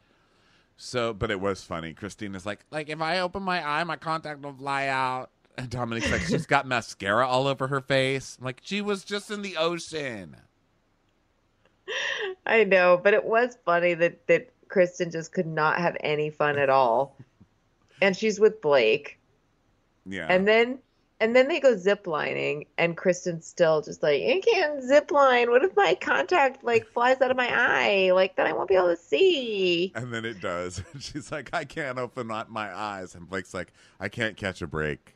[0.75, 1.93] So, but it was funny.
[1.93, 5.29] Christina's like, like if I open my eye, my contact will fly out.
[5.60, 8.38] And Dominique's like, she's got mascara all over her face.
[8.39, 10.38] I'm like, she was just in the ocean.
[12.45, 16.58] I know, but it was funny that that Kristen just could not have any fun
[16.58, 17.15] at all.
[18.02, 19.19] And she's with Blake.
[20.06, 20.28] Yeah.
[20.30, 20.80] And then
[21.19, 25.50] and then they go ziplining and Kristen's still just like, I can't zipline.
[25.50, 28.12] What if my contact like flies out of my eye?
[28.12, 29.91] Like then I won't be able to see.
[29.95, 30.82] and then it does.
[31.00, 33.15] she's like, I can't open up my eyes.
[33.15, 35.15] And Blake's like, I can't catch a break.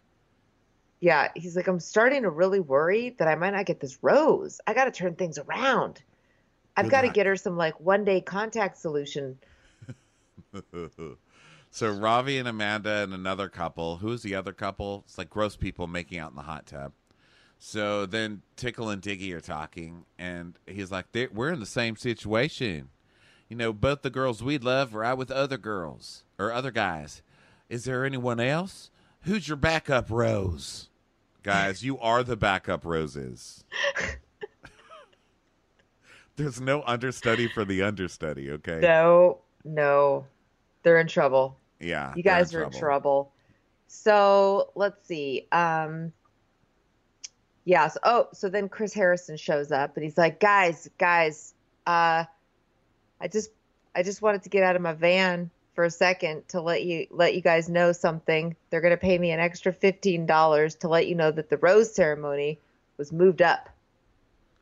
[1.03, 4.61] Yeah, he's like, I'm starting to really worry that I might not get this rose.
[4.65, 6.01] I got to turn things around.
[6.77, 9.37] I've got to get her some like one day contact solution.
[11.71, 13.97] so Ravi and Amanda and another couple.
[13.97, 15.03] Who's the other couple?
[15.05, 16.93] It's like gross people making out in the hot tub.
[17.59, 22.87] So then Tickle and Diggy are talking, and he's like, "We're in the same situation.
[23.49, 27.21] You know, both the girls we love are out with other girls or other guys.
[27.67, 28.89] Is there anyone else?
[29.23, 30.87] Who's your backup rose?
[31.43, 33.65] Guys, you are the backup roses.
[36.38, 38.49] There's no understudy for the understudy.
[38.51, 38.79] Okay.
[38.82, 40.25] No, no,
[40.82, 41.58] they're in trouble.
[41.79, 42.13] Yeah.
[42.15, 43.34] You guys are in trouble.
[43.88, 45.47] So let's see.
[45.51, 46.13] Um,
[47.65, 47.97] yes.
[48.03, 51.53] Oh, so then Chris Harrison shows up and he's like, guys, guys,
[51.86, 52.23] uh,
[53.21, 53.51] I just,
[53.95, 57.07] I just wanted to get out of my van for a second to let you,
[57.09, 58.55] let you guys know something.
[58.69, 61.93] They're going to pay me an extra $15 to let you know that the rose
[61.93, 62.59] ceremony
[62.97, 63.69] was moved up.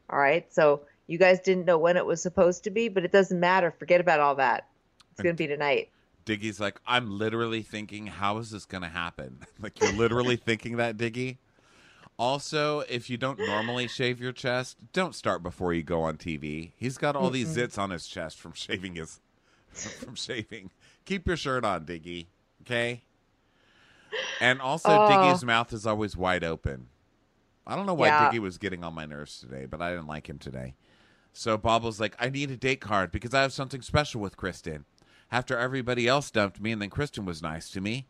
[0.09, 0.51] All right.
[0.53, 3.71] So you guys didn't know when it was supposed to be, but it doesn't matter.
[3.71, 4.67] Forget about all that.
[5.11, 5.89] It's going to be tonight.
[6.25, 9.39] Diggy's like, I'm literally thinking, how is this going to happen?
[9.61, 11.37] like, you're literally thinking that, Diggy.
[12.17, 16.71] Also, if you don't normally shave your chest, don't start before you go on TV.
[16.77, 19.19] He's got all these zits on his chest from shaving his
[19.71, 20.69] from shaving.
[21.05, 22.27] Keep your shirt on, Diggy.
[22.61, 23.03] Okay.
[24.39, 25.09] And also, Oh.
[25.09, 26.87] Diggy's mouth is always wide open.
[27.65, 28.31] I don't know why Yeah.
[28.31, 30.75] Diggy was getting on my nerves today, but I didn't like him today.
[31.33, 34.35] So Bob was like, I need a date card because I have something special with
[34.35, 34.85] Kristen.
[35.31, 38.07] After everybody else dumped me and then Kristen was nice to me,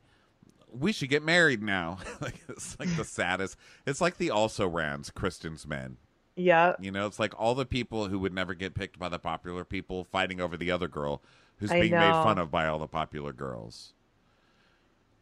[0.71, 1.99] we should get married now.
[2.21, 3.57] like it's like the saddest.
[3.85, 5.97] It's like the also rans, Kristen's men.
[6.35, 6.73] Yeah.
[6.79, 9.63] You know, it's like all the people who would never get picked by the popular
[9.65, 11.21] people fighting over the other girl
[11.61, 13.93] who's I being made fun of by all the popular girls.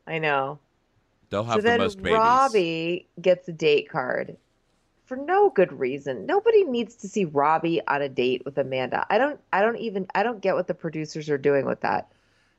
[0.08, 0.58] I know.
[1.30, 2.17] They'll have so the then most babies.
[2.17, 4.38] Robbie gets a date card
[5.06, 6.25] for no good reason.
[6.25, 9.06] Nobody needs to see Robbie on a date with Amanda.
[9.10, 12.12] I don't I don't even I don't get what the producers are doing with that.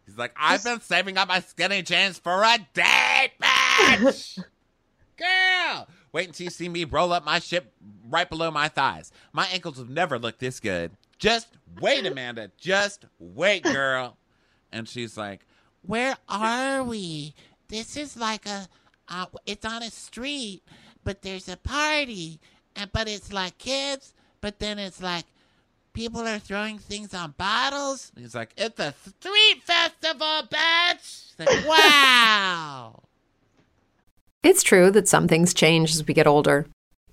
[0.04, 4.42] He's like, I've been saving up my skinny jeans for a date, bitch!
[5.16, 5.88] Girl!
[6.12, 7.72] Wait until you see me roll up my ship
[8.08, 9.12] right below my thighs.
[9.32, 10.92] My ankles have never looked this good.
[11.20, 11.48] Just
[11.80, 12.50] wait, Amanda.
[12.58, 14.16] Just wait, girl.
[14.72, 15.46] And she's like,
[15.82, 17.34] Where are we?
[17.68, 18.66] This is like a,
[19.08, 20.62] uh, it's on a street,
[21.04, 22.40] but there's a party,
[22.74, 25.26] and but it's like kids, but then it's like
[25.92, 28.12] people are throwing things on bottles.
[28.16, 30.94] he's like, It's a street festival, bitch.
[30.94, 33.02] It's like, wow.
[34.42, 36.66] It's true that some things change as we get older.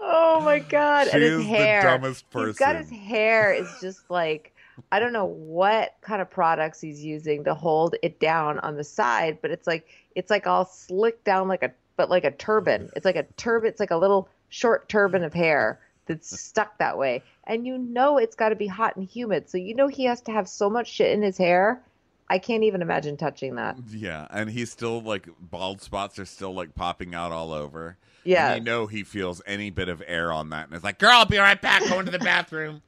[0.00, 1.08] oh my god!
[1.08, 1.82] She and his is the hair.
[1.82, 4.54] dumbest He's got his hair is just like
[4.92, 8.84] I don't know what kind of products he's using to hold it down on the
[8.84, 12.90] side, but it's like it's like all slicked down like a but like a turban.
[12.96, 13.68] It's like a turban.
[13.68, 18.18] It's like a little short turban of hair that's stuck that way, and you know
[18.18, 19.50] it's got to be hot and humid.
[19.50, 21.82] So you know he has to have so much shit in his hair.
[22.30, 23.76] I can't even imagine touching that.
[23.90, 27.96] Yeah, and he's still like bald spots are still like popping out all over.
[28.24, 28.52] Yeah.
[28.52, 31.10] And you know he feels any bit of air on that, and it's like, "Girl,
[31.12, 31.82] I'll be right back.
[31.88, 32.82] Going to the bathroom."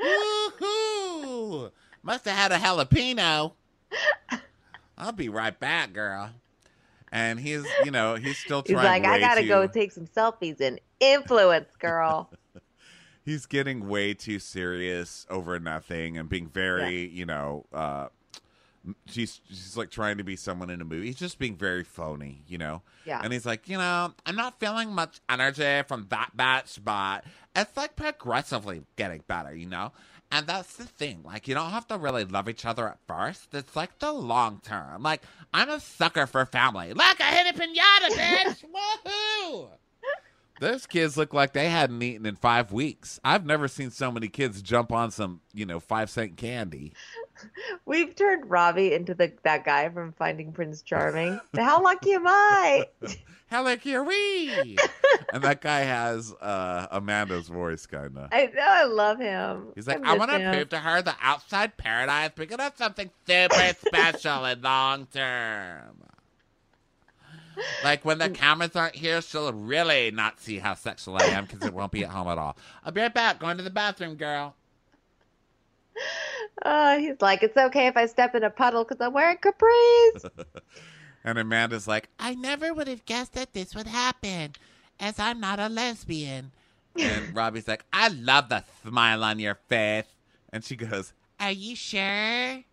[0.00, 1.70] Woohoo!
[2.02, 3.52] Must have had a jalapeno.
[4.98, 6.30] I'll be right back, girl.
[7.10, 8.78] And he's, you know, he's still trying.
[8.78, 12.30] He's like, I gotta to- go take some selfies and influence, girl.
[13.24, 18.08] he's getting way too serious over nothing and being very, you know, uh,
[19.06, 21.06] she's she's like trying to be someone in a movie.
[21.06, 22.82] He's just being very phony, you know.
[23.04, 23.20] Yeah.
[23.22, 27.76] And he's like, you know, I'm not feeling much energy from that batch, but it's
[27.76, 29.92] like progressively getting better, you know.
[30.30, 31.20] And that's the thing.
[31.22, 33.54] Like, you don't have to really love each other at first.
[33.54, 35.02] It's like the long term.
[35.02, 36.94] Like, I'm a sucker for family.
[36.94, 38.64] Look, I hit a pinata, bitch!
[39.06, 39.68] Woohoo!
[40.62, 43.20] Those kids look like they hadn't eaten in five weeks.
[43.24, 46.92] I've never seen so many kids jump on some, you know, five cent candy.
[47.86, 51.40] We've turned Robbie into the that guy from Finding Prince Charming.
[51.56, 52.86] How lucky am I?
[53.48, 54.78] How lucky are we?
[55.32, 58.28] and that guy has uh, Amanda's voice, kind of.
[58.32, 59.72] I know I love him.
[59.74, 63.10] He's like, I I want to prove to her the outside paradise because it's something
[63.26, 66.02] super special and long term.
[67.84, 71.66] Like when the cameras aren't here, she'll really not see how sexual I am because
[71.66, 72.56] it won't be at home at all.
[72.84, 73.38] I'll be right back.
[73.38, 74.54] Going to the bathroom, girl.
[76.60, 80.30] Uh, he's like, it's okay if I step in a puddle because I'm wearing capris.
[81.24, 84.54] And Amanda's like, I never would have guessed that this would happen,
[84.98, 86.50] as I'm not a lesbian.
[86.98, 90.06] and Robbie's like, I love the smile on your face.
[90.52, 91.94] And she goes, Are you sure?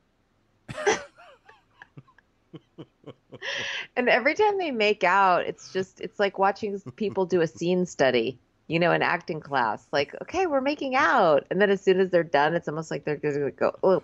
[3.96, 7.86] and every time they make out, it's just it's like watching people do a scene
[7.86, 8.40] study.
[8.70, 12.12] You know, in acting class, like, okay, we're making out, and then as soon as
[12.12, 14.04] they're done, it's almost like they're gonna go, oh,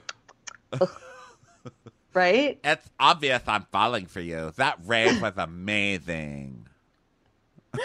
[2.14, 2.60] right?
[2.64, 4.52] It's obvious I'm falling for you.
[4.58, 6.68] That rave was amazing.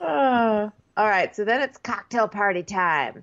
[0.00, 3.22] Uh, all right, so then it's cocktail party time.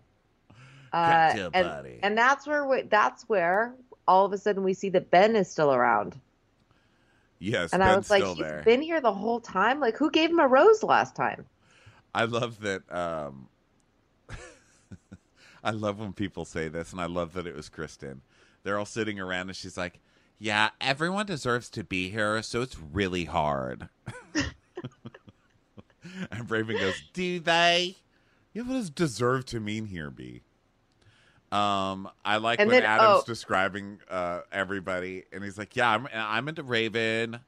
[0.93, 1.99] Uh, Cocktail and, party.
[2.03, 3.73] and that's where we, that's where
[4.07, 6.15] all of a sudden we see that Ben is still around,
[7.39, 8.61] Yes, and Ben's I was like, he's there.
[8.63, 9.79] been here the whole time.
[9.79, 11.45] Like, who gave him a rose last time?
[12.17, 12.81] I love that.
[12.91, 13.47] Um,
[15.63, 18.21] I love when people say this, and I love that it was Kristen.
[18.63, 19.99] They're all sitting around, and she's like,
[20.39, 23.89] "Yeah, everyone deserves to be here, so it's really hard."
[26.31, 27.97] and Raven goes, "Do they?
[28.51, 30.41] Yeah, what does deserve to mean here, be?"
[31.51, 33.23] Um, I like And when then- Adam's oh.
[33.27, 37.39] describing uh, everybody, and he's like, "Yeah, I'm I'm into Raven,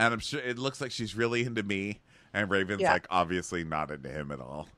[0.00, 2.00] and I'm sure it looks like she's really into me."
[2.36, 2.92] And Raven's Yeah.
[2.92, 4.68] like, obviously not into him at all.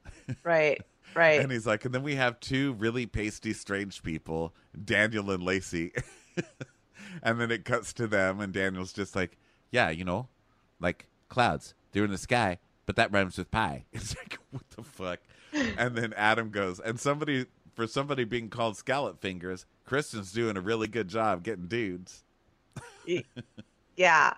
[0.44, 0.80] Right,
[1.14, 1.40] right.
[1.40, 4.54] And he's like, and then we have two really pasty, strange people,
[4.84, 5.92] Daniel and Lacey.
[7.22, 9.36] and then it cuts to them, and Daniel's just like,
[9.72, 10.28] yeah, you know,
[10.78, 13.84] like clouds, they're in the sky, but that rhymes with pie.
[13.92, 15.18] It's like, what the fuck?
[15.52, 20.60] and then Adam goes, and somebody, for somebody being called scallop fingers, Kristen's doing a
[20.60, 22.22] really good job getting dudes.
[23.96, 24.34] yeah,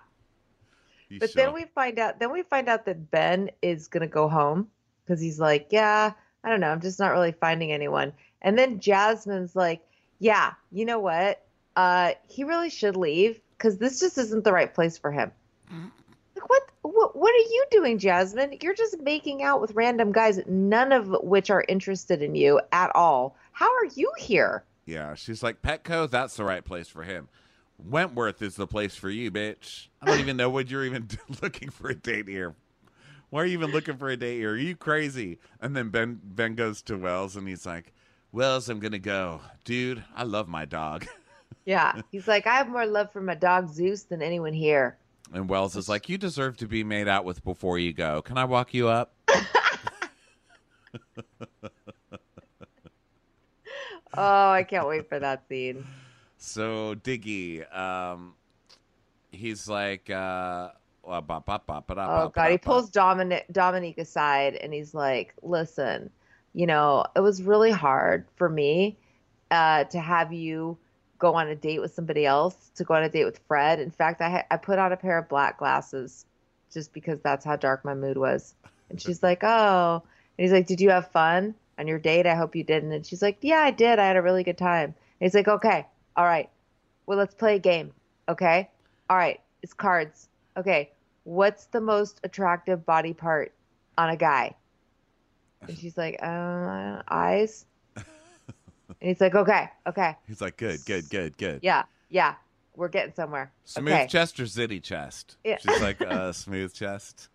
[1.11, 1.45] You But shall.
[1.45, 4.67] then we find out then we find out that Ben is gonna go home
[5.05, 8.13] because he's like, Yeah, I don't know, I'm just not really finding anyone.
[8.41, 9.81] And then Jasmine's like,
[10.19, 11.43] Yeah, you know what?
[11.75, 15.31] Uh he really should leave because this just isn't the right place for him.
[16.35, 18.57] Like what what what are you doing, Jasmine?
[18.61, 22.95] You're just making out with random guys, none of which are interested in you at
[22.95, 23.35] all.
[23.51, 24.63] How are you here?
[24.85, 27.29] Yeah, she's like, Petco, that's the right place for him.
[27.85, 29.87] Wentworth is the place for you, bitch.
[30.01, 31.07] I don't even know what you're even
[31.41, 32.55] looking for a date here.
[33.29, 34.51] Why are you even looking for a date here?
[34.51, 35.39] Are you crazy?
[35.61, 37.93] And then Ben Ben goes to Wells and he's like,
[38.31, 39.41] Wells, I'm gonna go.
[39.63, 41.07] Dude, I love my dog.
[41.63, 42.01] Yeah.
[42.11, 44.97] He's like, I have more love for my dog Zeus than anyone here.
[45.31, 48.23] And Wells is like, You deserve to be made out with before you go.
[48.23, 49.13] Can I walk you up?
[54.13, 55.85] Oh, I can't wait for that scene.
[56.43, 58.33] So Diggy, um
[59.31, 60.69] he's like uh
[61.05, 66.09] Oh God, he pulls Dominic Dominique aside and he's like, "Listen,
[66.53, 68.97] you know, it was really hard for me
[69.51, 70.77] uh, to have you
[71.19, 73.79] go on a date with somebody else, to go on a date with Fred.
[73.79, 76.25] In fact, I ha- I put on a pair of black glasses
[76.73, 78.55] just because that's how dark my mood was."
[78.89, 80.01] And she's like, "Oh,"
[80.37, 82.25] and he's like, "Did you have fun on your date?
[82.25, 83.99] I hope you didn't." And she's like, "Yeah, I did.
[83.99, 85.85] I had a really good time." And he's like, "Okay,
[86.15, 86.49] all right,
[87.05, 87.91] well, let's play a game.
[88.29, 88.69] Okay,
[89.09, 90.91] all right, it's cards." Okay,
[91.23, 93.53] what's the most attractive body part
[93.97, 94.55] on a guy?
[95.67, 97.65] And she's like, uh, eyes.
[97.95, 98.05] and
[98.99, 101.59] he's like, okay, okay, He's like, Good, good, good, good.
[101.61, 102.35] yeah, yeah,
[102.75, 103.51] we're getting somewhere.
[103.65, 104.07] Smooth okay.
[104.07, 105.37] chest or zitty chest?
[105.43, 105.57] Yeah.
[105.59, 107.29] She's like, uh, smooth chest.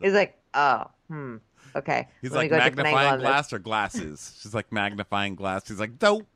[0.00, 1.36] He's like, oh, hmm,
[1.74, 2.08] okay.
[2.20, 4.38] He's Let like go a different angle magnifying glass or glasses.
[4.40, 5.66] She's like magnifying glass.
[5.66, 6.26] He's like, dope.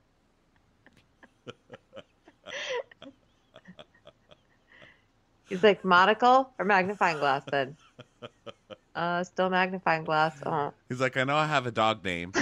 [5.48, 7.76] He's like, monocle or magnifying glass then?
[8.94, 10.40] Uh, still magnifying glass.
[10.46, 12.32] Oh, He's like, I know I have a dog name,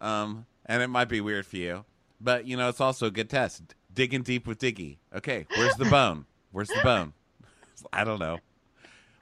[0.00, 1.84] um, and it might be weird for you,
[2.20, 3.74] but you know it's also a good test.
[3.92, 4.98] Digging deep with Diggy.
[5.14, 6.26] Okay, where's the bone?
[6.52, 7.12] Where's the bone?
[7.92, 8.38] I don't know.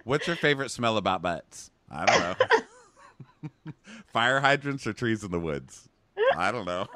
[0.05, 1.71] What's your favorite smell about butts?
[1.91, 3.73] I don't know.
[4.07, 5.89] Fire hydrants or trees in the woods?
[6.37, 6.87] I don't know.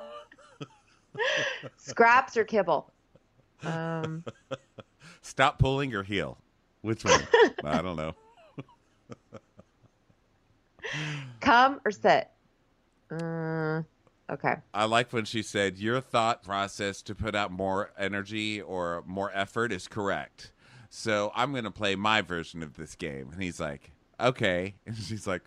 [1.76, 2.92] Scraps or kibble?
[3.64, 4.24] Um,
[5.22, 6.38] Stop pulling your heel.
[6.82, 7.20] Which one?
[7.64, 8.14] I don't know.
[11.40, 12.30] come or sit?
[13.10, 13.82] Uh,
[14.30, 14.56] okay.
[14.72, 19.30] I like when she said, Your thought process to put out more energy or more
[19.34, 20.52] effort is correct.
[20.90, 23.30] So I'm going to play my version of this game.
[23.32, 24.76] And he's like, Okay.
[24.86, 25.42] And she's like,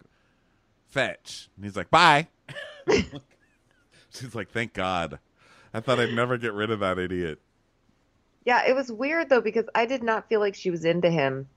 [0.89, 1.49] Fetch.
[1.55, 2.28] And he's like, Bye.
[2.88, 5.19] she's like, Thank God.
[5.74, 7.39] I thought I'd never get rid of that idiot.
[8.45, 11.47] Yeah, it was weird though because I did not feel like she was into him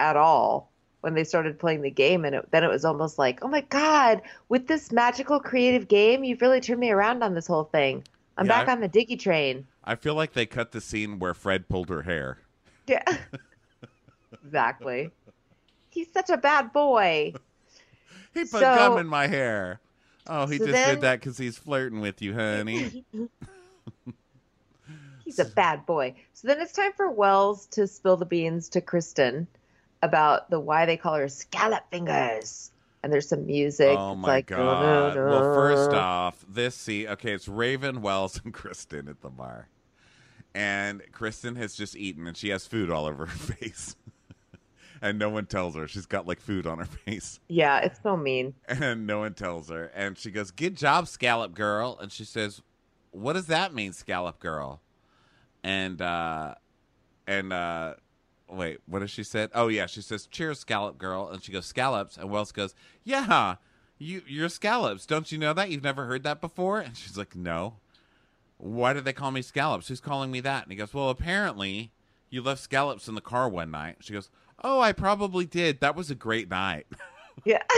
[0.00, 0.70] at all
[1.02, 3.60] when they started playing the game, and it, then it was almost like, oh my
[3.62, 8.04] god, with this magical creative game, you've really turned me around on this whole thing.
[8.36, 9.66] I'm Yeah, back I- on the Diggy train.
[9.84, 12.38] I feel like they cut the scene where Fred pulled her hair.
[12.86, 13.02] Yeah,
[14.44, 15.10] exactly.
[15.90, 17.34] He's such a bad boy.
[18.32, 19.80] He put So- gum in my hair.
[20.28, 23.04] Oh, he So just then- did that because he's flirting with you, honey.
[25.24, 26.14] He's a bad boy.
[26.32, 29.46] So then it's time for Wells to spill the beans to Kristen
[30.02, 32.72] about the why they call her scallop fingers.
[33.02, 33.96] And there's some music.
[33.96, 35.16] Oh my like, god!
[35.16, 39.68] Well, first off, this see okay, it's Raven, Wells, and Kristen at the bar,
[40.54, 43.96] and Kristen has just eaten, and she has food all over her face,
[45.00, 48.18] and no one tells her she's got like food on her face, yeah, it's so
[48.18, 48.52] mean.
[48.68, 52.60] and no one tells her, and she goes, "Good job, Scallop Girl," and she says,
[53.10, 54.80] "What does that mean, Scallop Girl?"
[55.62, 56.54] And uh,
[57.26, 57.94] and uh.
[58.48, 59.48] Wait, what does she said?
[59.54, 63.56] Oh yeah, she says, "Cheers, scallop girl," and she goes, "Scallops," and Wells goes, "Yeah,
[63.96, 65.06] you you're scallops.
[65.06, 65.70] Don't you know that?
[65.70, 67.76] You've never heard that before?" And she's like, "No."
[68.58, 69.86] Why did they call me scallops?
[69.86, 70.64] Who's calling me that?
[70.64, 71.92] And he goes, "Well, apparently
[72.28, 74.30] you left scallops in the car one night." She goes,
[74.64, 75.78] "Oh, I probably did.
[75.78, 76.86] That was a great night."
[77.44, 77.62] Yeah.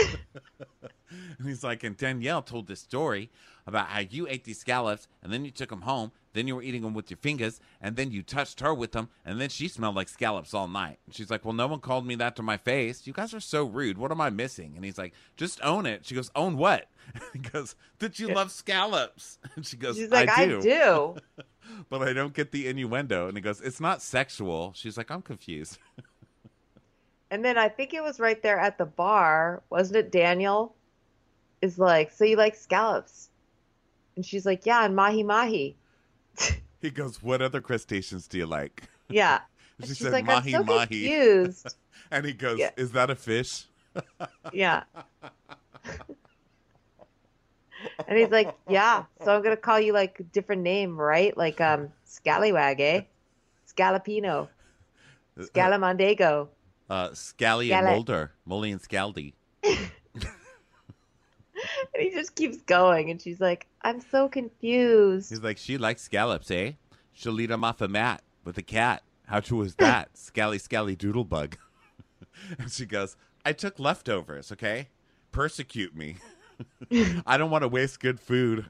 [1.37, 3.29] And he's like, and Danielle told this story
[3.67, 6.11] about how you ate these scallops and then you took them home.
[6.33, 9.09] Then you were eating them with your fingers and then you touched her with them
[9.23, 10.97] and then she smelled like scallops all night.
[11.05, 13.05] And she's like, well, no one called me that to my face.
[13.05, 13.99] You guys are so rude.
[13.99, 14.73] What am I missing?
[14.75, 16.03] And he's like, just own it.
[16.03, 16.87] She goes, own what?
[17.33, 19.37] he goes, that you love scallops.
[19.55, 21.15] And she goes, She's like, I I do, do.
[21.89, 23.27] but I don't get the innuendo.
[23.27, 24.73] And he goes, it's not sexual.
[24.75, 25.77] She's like, I'm confused.
[27.33, 30.11] And then I think it was right there at the bar, wasn't it?
[30.11, 30.75] Daniel
[31.63, 33.29] is like, so you like scallops?
[34.15, 35.75] And she's like, yeah, and mahi mahi.
[36.79, 38.83] he goes, what other crustaceans do you like?
[39.09, 39.39] Yeah.
[39.81, 40.85] She she's said like, mahi I'm so mahi.
[40.87, 41.75] confused.
[42.11, 42.69] And he goes, Yeah.
[42.77, 43.65] Is that a fish?
[44.53, 44.83] yeah.
[48.07, 49.05] and he's like, yeah.
[49.23, 51.35] So I'm gonna call you like a different name, right?
[51.35, 53.01] Like um, Scallywag, eh?
[53.67, 54.49] Scalapino,
[55.39, 56.49] Scalamandego.
[56.93, 57.87] Uh, Scally and.
[57.87, 58.33] Mulder.
[58.47, 59.33] Mully and Scaldy.
[61.93, 65.29] And he just keeps going, and she's like, I'm so confused.
[65.29, 66.73] He's like, She likes scallops, eh?
[67.13, 69.01] She'll eat 'em off a mat with a cat.
[69.27, 70.17] How true is that?
[70.17, 71.55] Scally, Scally, Doodlebug.
[72.59, 73.15] and she goes,
[73.45, 74.89] I took leftovers, okay?
[75.31, 76.17] Persecute me.
[77.25, 78.69] I don't want to waste good food.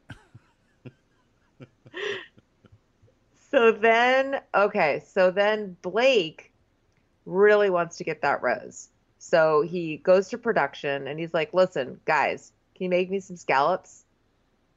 [3.49, 6.53] So then, okay, so then Blake
[7.26, 8.89] really wants to get that rose.
[9.19, 13.38] So he goes to production and he's like, listen, guys, can you make me some
[13.38, 14.03] scallops?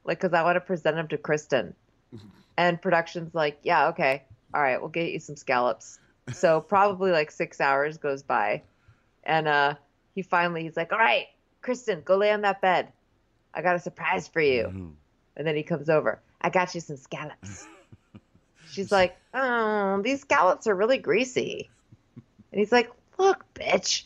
[0.04, 1.74] Like, because I want to present them to Kristen.
[2.58, 4.22] And production's like, yeah, okay.
[4.54, 5.98] All right, we'll get you some scallops.
[6.32, 8.62] So probably like six hours goes by.
[9.24, 9.74] And uh,
[10.14, 11.26] he finally, he's like, all right,
[11.60, 12.88] Kristen, go lay on that bed.
[13.52, 14.64] I got a surprise for you.
[14.64, 14.92] Mhm.
[15.36, 16.22] And then he comes over.
[16.40, 17.66] I got you some scallops.
[18.70, 21.68] She's like, oh, these scallops are really greasy.
[22.56, 24.04] And he's like, look, bitch,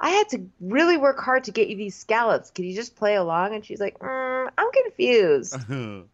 [0.00, 2.50] I had to really work hard to get you these scallops.
[2.50, 3.54] Can you just play along?
[3.54, 5.56] And she's like, mm, I'm confused.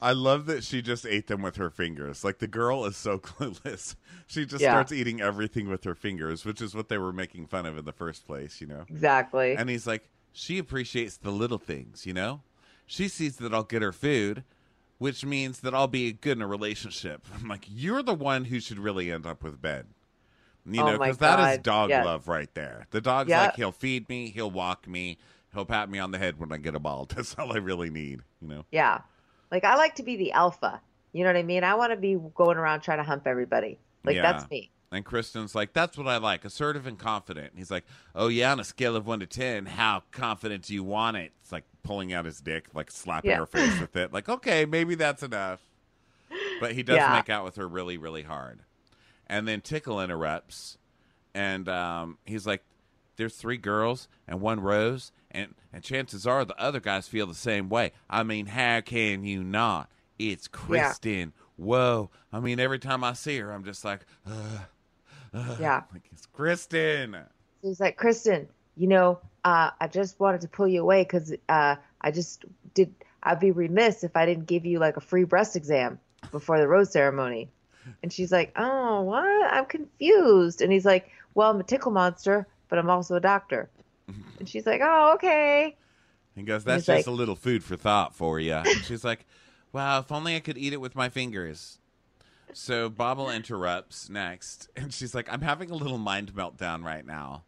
[0.00, 2.24] I love that she just ate them with her fingers.
[2.24, 3.96] Like the girl is so clueless.
[4.28, 4.70] She just Yeah.
[4.70, 7.84] starts eating everything with her fingers, which is what they were making fun of in
[7.84, 8.86] the first place, you know?
[8.88, 9.54] Exactly.
[9.58, 12.40] And he's like, she appreciates the little things, you know?
[12.86, 14.42] She sees that I'll get her food,
[14.96, 17.26] which means that I'll be good in a relationship.
[17.38, 19.88] I'm like, you're the one who should really end up with Ben.
[20.68, 22.04] You Oh know, because that is dog yes.
[22.04, 22.86] love right there.
[22.90, 23.42] The dog's Yeah.
[23.46, 25.18] like, he'll feed me, he'll walk me,
[25.54, 27.06] he'll pat me on the head when I get a ball.
[27.14, 28.64] That's all I really need, you know?
[28.70, 29.00] yeah.
[29.50, 30.80] Like, I like to be the alpha.
[31.12, 31.64] You know what I mean?
[31.64, 33.78] I want to be going around trying to hump everybody.
[34.04, 34.30] Like, Yeah.
[34.32, 34.70] that's me.
[34.92, 37.50] And Kristen's like, that's what I like, assertive and confident.
[37.50, 40.74] And he's like, oh, yeah, on a scale of one to 10, how confident do
[40.74, 41.32] you want it?
[41.42, 43.38] It's like pulling out his dick, like slapping Yeah.
[43.38, 44.12] her face with it.
[44.12, 45.60] Like, okay, maybe that's enough.
[46.60, 47.12] But he does Yeah.
[47.14, 48.60] make out with her really, really hard.
[49.28, 50.78] And then Tickle interrupts.
[51.34, 52.62] And um, he's like,
[53.16, 55.12] there's three girls and one rose.
[55.30, 57.92] And, and chances are the other guys feel the same way.
[58.08, 59.90] I mean, how can you not?
[60.18, 61.32] It's Kristen.
[61.56, 62.10] Whoa.
[62.32, 64.58] I mean, every time I see her, I'm just like, uh,
[65.34, 65.82] uh, Yeah.
[65.92, 67.16] like it's Kristen.
[67.62, 71.76] He's like, Kristen, you know, uh, I just wanted to pull you away because uh,
[72.00, 72.94] I just did.
[73.22, 75.98] I'd be remiss if I didn't give you like a free breast exam
[76.30, 77.50] before the rose ceremony.
[78.02, 79.52] And she's like, Oh, what?
[79.52, 80.60] I'm confused.
[80.62, 83.68] And he's like, Well, I'm a tickle monster, but I'm also a doctor.
[84.38, 85.76] And she's like, Oh, okay.
[86.36, 88.52] He goes, That's just like- a little food for thought for you.
[88.54, 89.26] And she's like,
[89.72, 91.78] Wow, if only I could eat it with my fingers.
[92.54, 97.42] So Bobble interrupts next, and she's like, I'm having a little mind meltdown right now.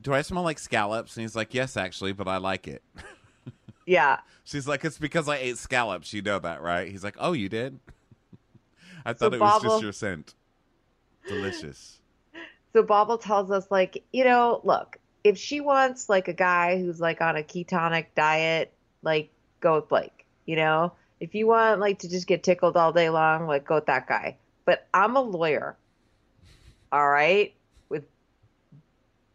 [0.00, 1.16] Do I smell like scallops?
[1.16, 2.82] And he's like, Yes, actually, but I like it.
[3.86, 4.18] Yeah.
[4.44, 6.12] She's like, It's because I ate scallops.
[6.12, 6.88] You know that, right?
[6.90, 7.80] He's like, Oh, you did?
[9.04, 10.34] I thought So it was just your scent.
[11.26, 11.96] Delicious.
[12.72, 17.00] So Bobble tells us, like, you know, look, if she wants like a guy who's
[17.00, 18.72] like on a ketonic diet,
[19.02, 20.24] like go with Blake.
[20.46, 23.76] You know, if you want like to just get tickled all day long, like go
[23.76, 24.36] with that guy.
[24.64, 25.76] But I'm a lawyer,
[26.92, 27.52] all right,
[27.88, 28.04] with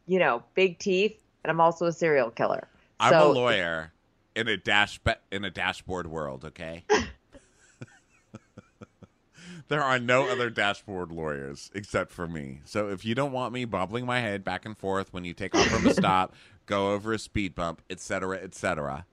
[0.08, 2.68] you know big teeth, and I'm also a serial killer.
[3.00, 3.92] I'm So- a lawyer
[4.36, 5.00] in a dash
[5.32, 6.86] in a dashboard world, okay?
[9.68, 12.62] there are no other dashboard lawyers except for me.
[12.66, 15.56] So if you don't want me bobbling my head back and forth when you take
[15.56, 16.36] off from a stop,
[16.66, 19.06] go over a speed bump, etc., etc.,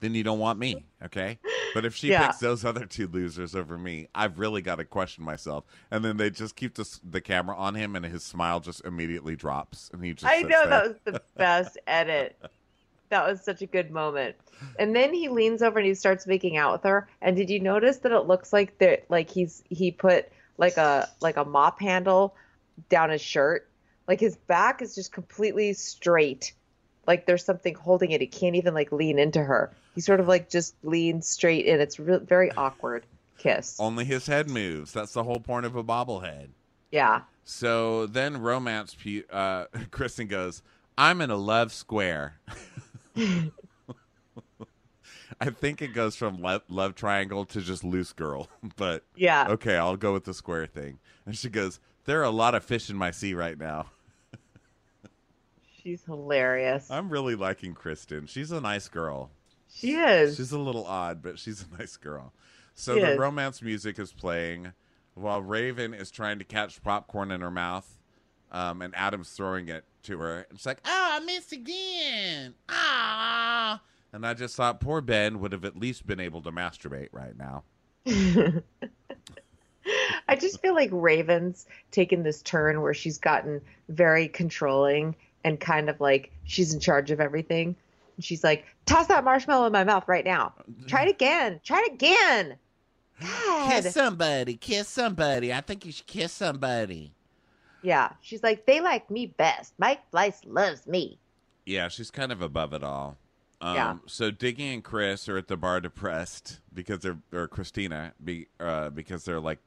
[0.00, 1.38] then you don't want me, okay?
[1.74, 2.26] But if she Yeah.
[2.28, 5.64] picks those other two losers over me, I've really got to question myself.
[5.90, 9.34] And then they just keep the, the camera on him, and his smile just immediately
[9.34, 10.68] drops, and he just I know there.
[10.68, 12.38] that was the best edit.
[13.10, 14.36] That was such a good moment.
[14.78, 17.08] And then he leans over and he starts making out with her.
[17.22, 21.08] And did you notice that it looks like that like he's he put like a
[21.20, 22.34] like a mop handle
[22.88, 23.68] down his shirt?
[24.06, 26.52] Like his back is just completely straight.
[27.06, 28.20] Like there's something holding it.
[28.20, 29.72] He can't even like lean into her.
[29.94, 31.80] He sort of like just leans straight in.
[31.80, 33.06] It's re- very awkward
[33.38, 33.78] kiss.
[33.78, 34.92] Only his head moves.
[34.92, 36.48] That's the whole point of a bobblehead.
[36.90, 37.22] Yeah.
[37.44, 38.96] So then romance
[39.30, 40.62] uh Kristen goes,
[40.96, 42.40] "I'm in a love square."
[45.40, 49.46] I think it goes from love, love triangle to just loose girl, but Yeah.
[49.50, 50.98] okay, I'll go with the square thing.
[51.26, 53.86] And she goes, "There are a lot of fish in my sea right now."
[55.82, 56.90] She's hilarious.
[56.90, 58.26] I'm really liking Kristen.
[58.26, 59.30] She's a nice girl.
[59.72, 60.36] she is.
[60.36, 62.32] She's a little odd, but she's a nice girl.
[62.74, 63.18] So She the is.
[63.18, 64.72] romance music is playing
[65.14, 67.97] while Raven is trying to catch popcorn in her mouth,
[68.50, 70.46] um, and Adam's throwing it to her.
[70.48, 72.54] And she's like, oh, I missed again.
[72.68, 73.80] Ah.
[74.12, 77.36] And I just thought poor Ben would have at least been able to masturbate right
[77.36, 77.64] now.
[80.28, 85.88] I just feel like Raven's taken this turn where she's gotten very controlling and kind
[85.88, 87.76] of like she's in charge of everything.
[88.16, 90.54] And she's like, toss that marshmallow in my mouth right now.
[90.86, 91.60] Try it again.
[91.64, 92.56] Try it again.
[93.20, 93.70] God.
[93.70, 94.56] Kiss somebody.
[94.56, 95.52] Kiss somebody.
[95.52, 97.12] I think you should kiss somebody.
[97.82, 98.10] Yeah.
[98.20, 99.74] She's like, they like me best.
[99.78, 101.18] Mike Fleiss loves me.
[101.66, 103.16] Yeah, she's kind of above it all.
[103.60, 103.96] Um, Yeah.
[104.06, 108.90] So Diggy and Chris are at the bar depressed because they're or Christina be uh,
[108.90, 109.58] because they're like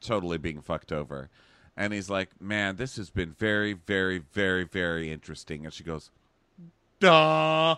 [0.00, 1.30] totally being fucked over,
[1.76, 6.10] and he's like, "Man, this has been very, very, very, very interesting." And she goes,
[6.98, 7.76] "Duh."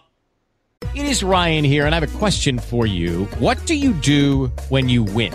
[0.95, 3.27] It is Ryan here, and I have a question for you.
[3.39, 5.35] What do you do when you win?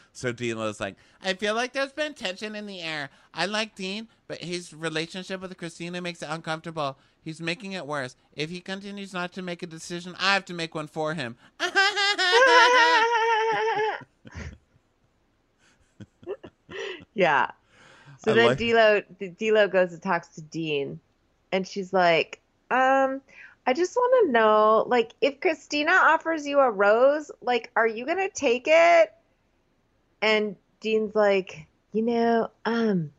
[0.13, 3.09] So Dean was like, I feel like there's been tension in the air.
[3.33, 6.97] I like Dean, but his relationship with Christina makes it uncomfortable.
[7.23, 8.15] He's making it worse.
[8.35, 11.37] If he continues not to make a decision, I have to make one for him.
[17.13, 17.51] yeah.
[18.17, 19.01] So I then like- D'Lo,
[19.39, 20.99] D'Lo goes and talks to Dean,
[21.51, 22.39] and she's like,
[22.69, 23.21] um,
[23.67, 28.05] I just want to know, like, if Christina offers you a rose, like, are you
[28.05, 29.13] gonna take it?
[30.21, 33.11] And Dean's like, you know, um,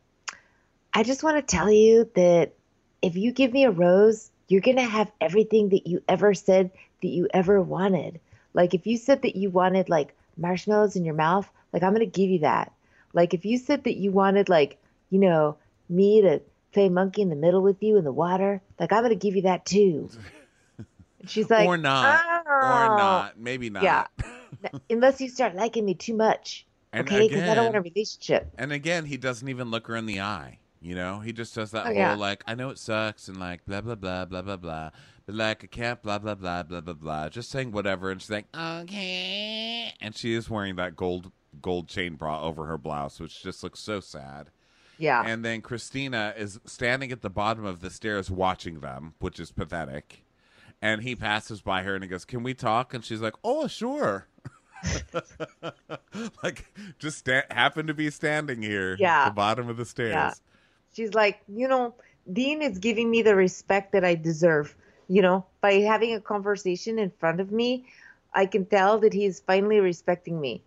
[0.93, 2.53] I just want to tell you that
[3.01, 7.07] if you give me a rose, you're gonna have everything that you ever said that
[7.07, 8.19] you ever wanted.
[8.53, 12.05] Like, if you said that you wanted like marshmallows in your mouth, like, I'm gonna
[12.05, 12.71] give you that.
[13.13, 15.57] Like, if you said that you wanted like, you know,
[15.89, 16.41] me to
[16.71, 19.43] play monkey in the middle with you in the water, like, I'm gonna give you
[19.43, 20.09] that too.
[21.19, 23.83] And she's like, or not, or "Oh." not, maybe not.
[23.83, 24.69] Yeah.
[24.89, 26.65] Unless you start liking me too much.
[26.93, 28.49] And okay, because I don't want a relationship.
[28.57, 30.59] And again, he doesn't even look her in the eye.
[30.79, 32.15] You know, he just does that Oh, whole yeah.
[32.15, 34.89] like, I know it sucks and like blah blah blah blah blah blah,
[35.25, 37.29] but like I can't blah blah blah blah blah blah.
[37.29, 39.93] Just saying whatever, and she's like, okay.
[40.01, 41.31] and she is wearing that gold
[41.61, 44.49] gold chain bra over her blouse, which just looks so sad.
[44.97, 45.23] Yeah.
[45.25, 49.51] And then Christina is standing at the bottom of the stairs watching them, which is
[49.51, 50.23] pathetic.
[50.81, 53.67] And he passes by her and he goes, "Can we talk?" And she's like, "Oh,
[53.67, 54.27] sure."
[56.43, 56.65] like
[56.99, 59.21] just sta- happened to be standing here Yeah.
[59.23, 60.11] at the bottom of the stairs.
[60.13, 60.33] Yeah.
[60.95, 61.95] She's like, you know,
[62.31, 64.75] Dean is giving me the respect that I deserve.
[65.07, 67.85] You know, by having a conversation in front of me,
[68.33, 70.61] I can tell that he's finally respecting me.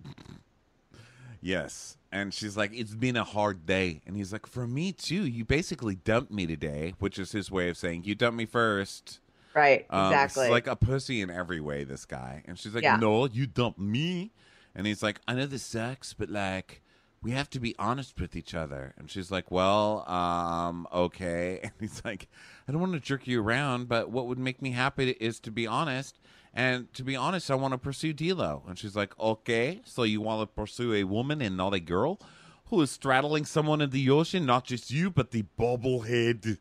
[1.41, 1.97] Yes.
[2.13, 4.03] And she's like, It's been a hard day.
[4.07, 5.27] And he's like, For me too.
[5.27, 9.21] You basically dumped me today, which is his way of saying, You dumped me first.
[9.57, 9.87] Right.
[9.89, 10.51] Um, exactly.
[10.51, 12.43] Like a pussy in every way, this guy.
[12.45, 12.97] And she's like, Yeah.
[12.97, 14.33] No, you dumped me.
[14.75, 16.83] And he's like, I know this sucks, but like,
[17.23, 18.93] we have to be honest with each other.
[18.99, 21.61] And she's like, Well, um, okay.
[21.63, 22.29] And he's like,
[22.69, 25.51] I don't want to jerk you around, but what would make me happy is to
[25.51, 26.19] be honest.
[26.53, 28.63] And to be honest, I want to pursue D'Lo.
[28.69, 32.21] And she's like, Okay, so you want to pursue a woman and not a girl
[32.67, 36.59] who is straddling someone in the ocean, not just you, but the bobblehead.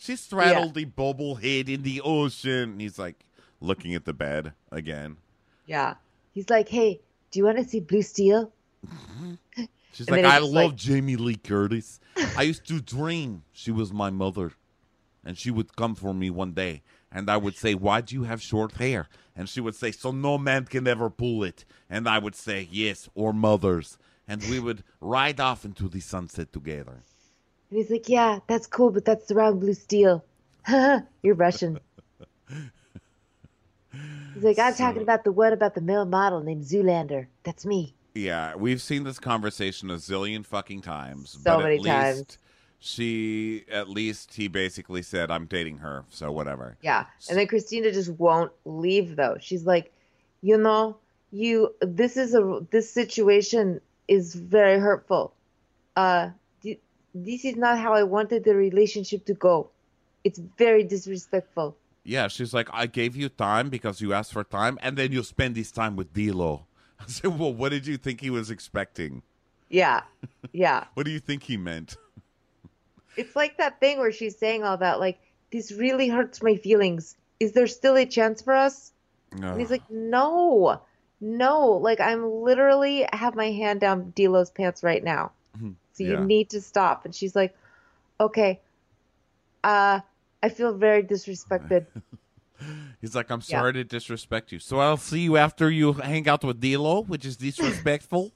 [0.00, 2.70] She straddled the bobblehead in the ocean.
[2.72, 3.24] And he's like
[3.60, 5.18] looking at the bed again.
[5.66, 5.94] yeah.
[6.32, 8.52] He's like, hey, do you want to see Blue Steel?
[9.92, 11.98] She's And like, I love like- Jamie Lee Curtis.
[12.36, 14.52] I used to dream she was my mother.
[15.24, 16.82] And she would come for me one day.
[17.12, 19.08] And I would say, Why do you have short hair?
[19.36, 21.64] And she would say, So no man can ever pull it.
[21.90, 23.98] And I would say, Yes, or mothers.
[24.28, 27.02] And we would ride off into the sunset together.
[27.70, 30.24] And he's like, yeah, that's cool, but that's the wrong Blue Steel.
[31.22, 31.78] You're Russian.
[34.34, 37.26] He's like, I'm talking about the one about the male model named Zoolander.
[37.44, 37.94] That's me.
[38.14, 41.30] Yeah, we've seen this conversation a zillion fucking times.
[41.30, 42.18] So but many at times.
[42.18, 42.38] least
[42.80, 46.04] she, at least he basically said, I'm dating her.
[46.10, 46.76] So whatever.
[46.82, 47.06] Yeah.
[47.28, 49.36] And then Christina just won't leave though.
[49.40, 49.92] She's like,
[50.42, 50.96] you know,
[51.30, 55.34] you this is a this situation is very hurtful.
[55.94, 56.30] Uh
[57.14, 59.70] this is not how I wanted the relationship to go.
[60.24, 61.76] It's very disrespectful.
[62.04, 65.24] Yeah, she's like, I gave you time because you asked for time, and then you'll
[65.24, 66.66] spend this time with D'Lo.
[67.00, 69.22] I said, well, what did you think he was expecting?
[69.68, 70.02] Yeah.
[70.52, 70.84] Yeah.
[70.94, 71.96] What do you think he meant?
[73.16, 75.18] It's like that thing where she's saying all that, like,
[75.50, 77.16] this really hurts my feelings.
[77.40, 78.92] Is there still a chance for us?
[79.32, 80.80] And he's like, no,
[81.20, 81.72] no.
[81.72, 85.32] Like, I'm literally have my hand down D'Lo's pants right now.
[85.56, 85.72] Mm-hmm.
[86.00, 86.24] So you Yeah.
[86.24, 87.04] need to stop.
[87.04, 87.54] And she's like,
[88.18, 88.60] okay,
[89.62, 90.00] uh,
[90.42, 91.86] I feel very disrespected.
[93.02, 93.58] He's like, I'm Yeah.
[93.60, 94.58] sorry to disrespect you.
[94.58, 98.32] So I'll see you after you hang out with D'Lo, which is disrespectful.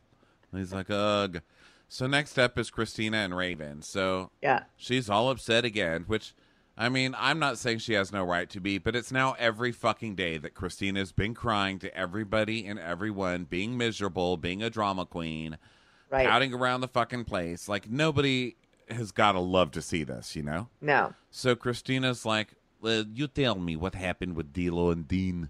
[0.52, 1.40] And he's like, ugh.
[1.88, 3.80] So next up is Christina and Raven.
[3.80, 4.64] So yeah.
[4.76, 6.34] she's all upset again, which,
[6.76, 9.72] I mean, I'm not saying she has no right to be, but it's now every
[9.72, 15.06] fucking day that Christina's been crying to everybody and everyone, being miserable, being a drama
[15.06, 15.56] queen,
[16.14, 16.28] Right.
[16.28, 17.68] pouting around the fucking place.
[17.68, 18.56] Like, nobody
[18.88, 20.68] has got to love to see this, you know?
[20.80, 21.14] No.
[21.30, 25.48] So Christina's like, well, you tell me what happened with D'Lo and Dean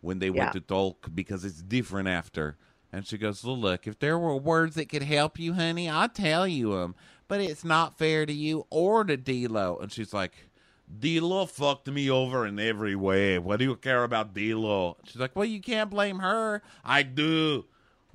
[0.00, 0.32] when they Yeah.
[0.44, 2.56] went to talk because it's different after.
[2.92, 6.14] And she goes, well, look, if there were words that could help you, honey, I'd
[6.14, 6.94] tell you them.
[7.28, 9.78] But it's not fair to you or to D'Lo.
[9.80, 10.32] And she's like,
[11.00, 13.38] D'Lo fucked me over in every way.
[13.38, 14.96] What do you care about D'Lo?
[15.04, 16.62] She's like, well, you can't blame her.
[16.84, 17.64] I do.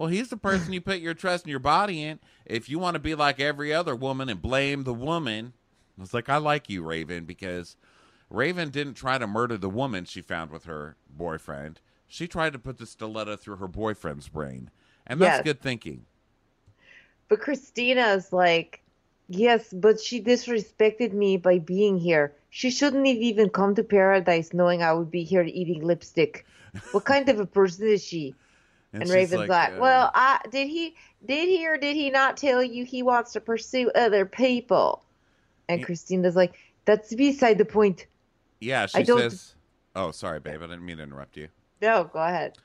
[0.02, 2.18] Well, he's the person you put your trust and your body in.
[2.43, 5.54] If you want to be like every other woman and blame the woman,
[6.02, 7.76] it's like, I like you, Raven, because
[8.28, 11.82] Raven didn't try to murder the woman she found with her boyfriend.
[12.08, 14.72] She tried to put the stiletto through her boyfriend's brain.
[15.06, 15.43] And that's Yes.
[15.43, 16.08] good thinking.
[17.30, 18.82] But Christina's like,
[19.30, 22.34] yes, but she disrespected me by being here.
[22.49, 26.43] She shouldn't have even come to paradise knowing I would be here eating lipstick.
[26.91, 28.34] What kind of a person is she?
[28.94, 32.36] And, she's Raven's like, uh, well, I did he did he or did he not
[32.38, 35.04] tell you he wants to pursue other people?
[35.70, 38.06] And Christina's like, that's beside the point.
[38.60, 39.56] yeah, I she don't- says,
[39.96, 40.62] oh, sorry, babe.
[40.62, 41.48] I didn't mean to interrupt you.
[41.82, 42.58] No, go ahead.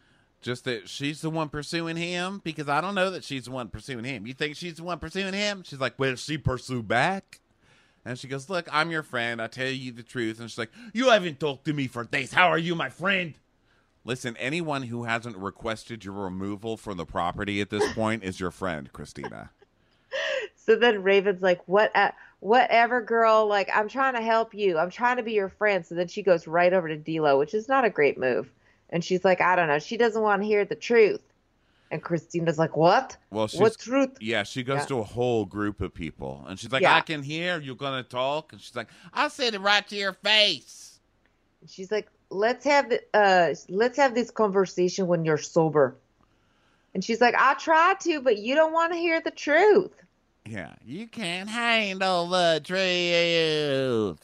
[0.42, 3.68] Just that she's the one pursuing him because I don't know that she's the one
[3.68, 4.26] pursuing him.
[4.26, 5.62] You think she's the one pursuing him?
[5.64, 7.40] She's like, well, she pursue back.
[8.04, 9.40] And she goes, look, I'm your friend.
[9.40, 10.38] I tell you the truth.
[10.38, 12.32] And she's like, you haven't talked to me for days.
[12.32, 13.34] How are you, my friend?
[14.06, 18.50] Listen, anyone who hasn't requested your removal from the property at this point is your
[18.52, 19.50] friend, Christina.
[20.58, 21.94] So then Raven's like, "What?
[21.94, 23.46] Uh, whatever, girl.
[23.46, 24.78] Like, I'm trying to help you.
[24.78, 27.54] I'm trying to be your friend." So then she goes right over to D'Lo, which
[27.54, 28.50] is not a great move.
[28.90, 29.78] And she's like, "I don't know.
[29.78, 31.20] She doesn't want to hear the truth."
[31.92, 33.16] And Christina's like, "What?
[33.30, 34.86] Well, she's, what truth?" Yeah, she goes Yeah.
[34.86, 36.96] to a whole group of people, and she's like, Yeah.
[36.96, 40.14] "I can hear you're gonna talk," and she's like, I'll say it right to your
[40.14, 40.98] face.
[41.68, 45.96] She's like, "Let's have uh, let's have this conversation when you're sober."
[46.94, 49.92] And she's like, "I try to, but you don't want to hear the truth."
[50.44, 54.20] "Yeah, you Can't handle the truth.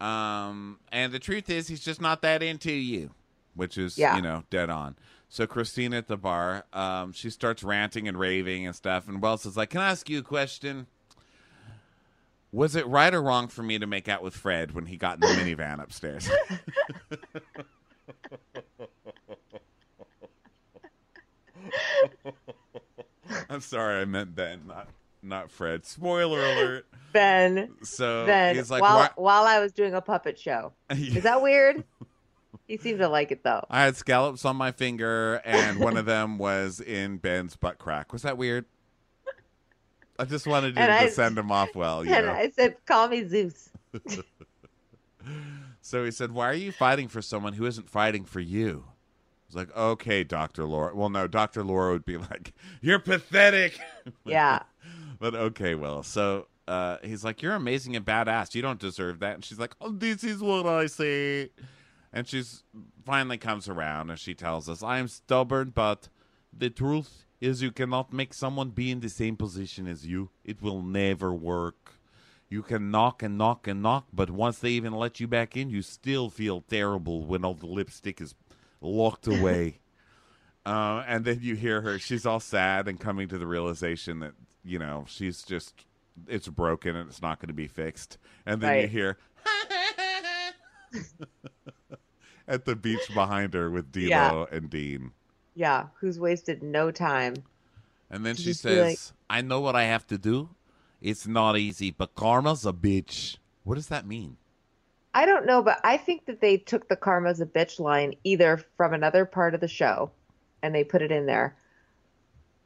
[0.00, 3.10] Um, and the truth is, he's just not that into you,
[3.54, 4.16] which is, Yeah.
[4.16, 4.96] you know, dead on.
[5.28, 9.44] So Christina at the bar, um, she starts ranting and raving and stuff, and Wells
[9.46, 10.86] is like, "Can I ask you a question?
[12.52, 15.14] Was it right or wrong for me to make out with Fred when he got
[15.14, 16.28] in the minivan upstairs?"
[23.48, 24.88] I'm sorry, I meant Ben, not
[25.22, 25.84] not Fred.
[25.84, 26.86] Spoiler alert.
[27.12, 31.22] Ben, So Ben, he's like, while "Why-" while I was doing a puppet show, is
[31.24, 31.84] that weird?
[32.66, 33.64] he seemed to like it though.
[33.68, 38.12] I had scallops on my finger, and one of them was in Ben's butt crack.
[38.12, 38.64] Was that weird?
[40.20, 42.32] I just wanted you And to I- send him off well, you And know.
[42.32, 43.70] I said, "Call me Zeus."
[45.82, 48.92] So he said, "Why are you fighting for someone who isn't fighting for you?" I
[49.48, 53.78] was like, "Okay, Doctor Laura." Well, no, Doctor Laura would be like, "You're pathetic."
[54.24, 54.60] Yeah.
[55.18, 58.54] but okay, well, so uh, he's like, "You're amazing and badass.
[58.54, 61.50] You don't deserve that." And she's like, "Oh, this is what I say."
[62.12, 62.62] And she's
[63.04, 66.08] finally comes around and she tells us, "I am stubborn, but
[66.56, 70.30] the truth is, you cannot make someone be in the same position as you.
[70.44, 71.94] It will never work.
[72.48, 75.70] You can knock and knock and knock, but once they even let you back in,
[75.70, 78.34] you still feel terrible when all the lipstick is
[78.80, 79.78] locked away."
[80.66, 84.32] Uh, and then you hear her; she's all sad and coming to the realization that
[84.64, 85.86] you know she's just
[86.28, 88.18] it's broken and it's not going to be fixed.
[88.44, 89.16] And then you hear
[92.48, 94.44] at the beach behind her with D'Lo Yeah.
[94.56, 95.12] and Dean.
[95.60, 97.34] Yeah, who's wasted no time.
[98.10, 98.98] And then To she says, like-
[99.28, 100.48] "I know what I have to do.
[101.02, 104.38] It's not easy, but karma's a bitch." What does that mean?
[105.12, 108.64] I don't know, but I think that they took the karma's a bitch line either
[108.78, 110.10] from another part of the show
[110.62, 111.54] and they put it in there.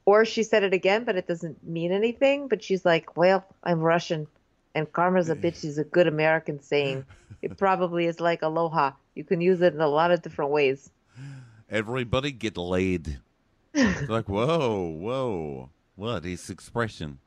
[0.05, 2.47] Or she said it again, but it doesn't mean anything.
[2.47, 4.29] But she's like, well, I'm Russian
[4.73, 7.05] and karma's a bitch is a good American saying.
[7.43, 8.93] It probably is like aloha.
[9.17, 10.91] You can use it in a lot of different ways.
[11.71, 13.19] Everybody get laid.
[13.73, 15.71] It's like, whoa, whoa.
[15.97, 17.19] What is expression?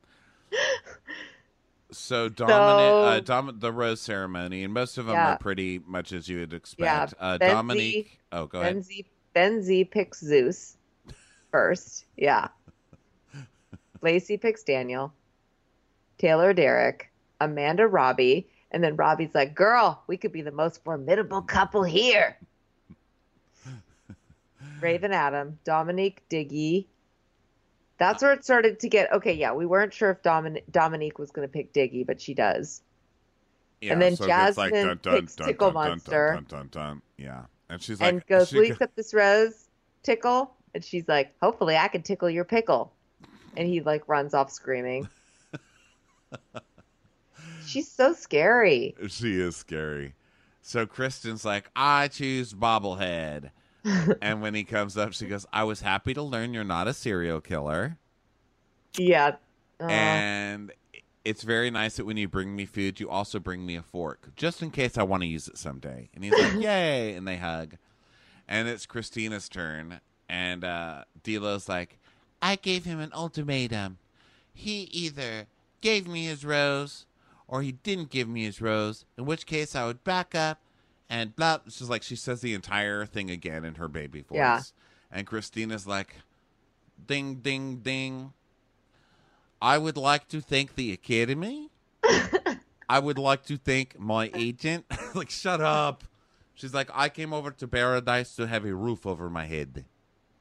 [1.91, 5.33] So Dominic, So- uh, Dom, the rose ceremony, and most of them Yeah.
[5.33, 7.13] are pretty much as you would Yeah, expect.
[7.19, 8.75] uh, Benzie- Dominique, oh, go ahead.
[8.77, 10.77] Benzie, Benzie picks Zeus
[11.51, 12.05] first.
[12.17, 12.47] Yeah.
[14.01, 15.13] Lacey picks Daniel.
[16.17, 17.09] Taylor Derek.
[17.39, 18.47] Amanda Robbie.
[18.71, 22.37] And then Robbie's like, girl, we could be the most formidable couple here.
[24.81, 25.59] Raven Adam.
[25.63, 26.87] Dominique Diggy.
[27.97, 29.33] That's where it started to get okay.
[29.33, 32.81] Yeah, we weren't sure if Domin- Dominique was going to pick Diggy, but she does.
[33.81, 36.33] Yeah, and then so it's like Jasmine dun, dun, picks dun, Tickle Monster.
[36.35, 37.01] Dun, dun, dun, dun.
[37.17, 39.67] Yeah, and she's like, and goes, she "Will you go- accept this rose
[40.03, 42.93] tickle?" And she's like, "Hopefully, I can tickle your pickle."
[43.55, 45.09] And he like runs off screaming.
[47.65, 48.95] she's so scary.
[49.07, 50.13] She is scary.
[50.61, 53.51] So Kristen's like, I choose bobblehead.
[54.21, 56.93] and when he comes up, she goes, I was happy to learn you're not a
[56.93, 57.97] serial killer.
[58.97, 59.35] Yeah.
[59.79, 60.71] Uh, and
[61.23, 64.29] it's very nice that when you bring me food, you also bring me a fork,
[64.35, 66.09] just in case I want to use it someday.
[66.13, 67.13] And he's like, Yay.
[67.13, 67.75] And they hug.
[68.47, 70.01] And it's Christina's turn.
[70.29, 71.99] And uh, D'Lo's like,
[72.41, 73.97] I gave him an ultimatum.
[74.53, 75.47] He either
[75.81, 77.05] gave me his rose
[77.47, 80.59] or he didn't give me his rose, in which case I would back up
[81.09, 81.59] and blah.
[81.69, 84.37] She's like, she says the entire thing again in her baby voice.
[84.37, 84.61] Yeah.
[85.11, 86.15] And Christina's like,
[87.05, 88.33] ding, ding, ding.
[89.61, 91.69] I would like to thank the Academy.
[92.89, 94.85] I would like to thank my agent.
[95.15, 96.03] like, shut up.
[96.53, 99.85] She's like, I came over to paradise to have a roof over my head.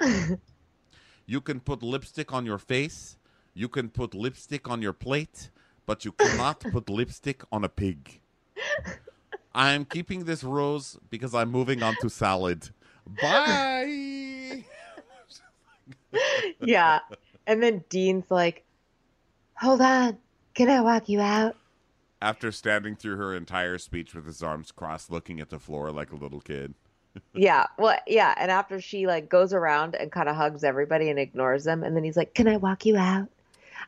[1.26, 3.16] you can put lipstick on your face.
[3.54, 5.50] You can put lipstick on your plate,
[5.86, 8.20] but you cannot put lipstick on a pig.
[9.56, 12.68] I am keeping this rose because I'm moving on to salad.
[13.22, 14.64] Bye.
[16.60, 16.98] yeah.
[17.46, 18.66] And then Dean's like,
[19.54, 20.18] "Hold on,
[20.52, 21.56] can I walk you out?"
[22.20, 26.12] After standing through her entire speech with his arms crossed, looking at the floor like
[26.12, 26.74] a little kid.
[27.32, 27.66] yeah.
[27.78, 28.34] Well, yeah.
[28.36, 31.96] And after she like goes around and kind of hugs everybody and ignores them, and
[31.96, 33.28] then he's like, "Can I walk you out?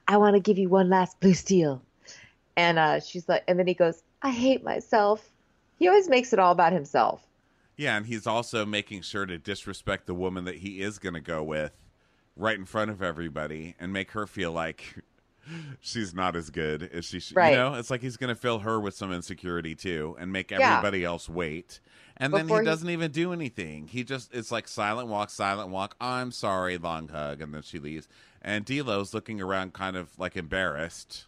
[0.07, 1.83] I want to give you one last blue steel."
[2.57, 5.31] And uh, she's like, and then he goes, "I hate myself."
[5.79, 7.25] He always makes it all about himself.
[7.77, 11.21] Yeah, and he's also making sure to disrespect the woman that he is going to
[11.21, 11.73] go with
[12.37, 14.97] right in front of everybody and make her feel like
[15.81, 17.37] she's not as good as she should.
[17.37, 17.51] Right.
[17.51, 20.51] You know, it's like he's going to fill her with some insecurity too and make
[20.51, 20.77] Yeah.
[20.79, 21.81] everybody else wait.
[22.17, 23.87] And then he he- doesn't even do anything.
[23.87, 25.95] He just, it's like silent walk, silent walk.
[26.01, 27.41] I'm sorry, long hug.
[27.41, 28.09] And then she leaves.
[28.43, 31.27] And D'Lo's looking around kind of like embarrassed,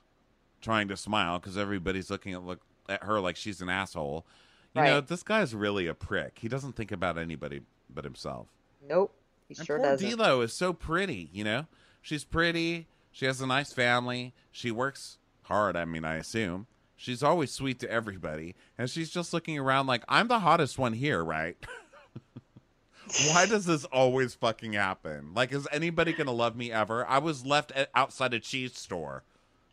[0.61, 2.61] trying to smile because everybody's looking at, look,
[2.91, 4.27] at her like she's an asshole.
[4.75, 6.39] You know, this guy's really a prick.
[6.41, 7.63] He doesn't think about anybody
[7.93, 8.47] but himself.
[8.89, 9.13] Nope,
[9.49, 10.09] he And sure poor doesn't.
[10.09, 11.29] D'Lo is so pretty.
[11.33, 11.67] You know,
[12.01, 12.87] she's pretty.
[13.11, 14.33] She has a nice family.
[14.53, 15.77] She works hard.
[15.77, 20.05] I mean, I assume she's always sweet to everybody, and she's just looking around like
[20.09, 21.57] I'm the hottest one here, right?
[23.29, 25.33] Why does this always fucking happen?
[25.35, 27.05] Like, is anybody gonna love me ever?
[27.09, 29.25] I was left at, outside a cheese store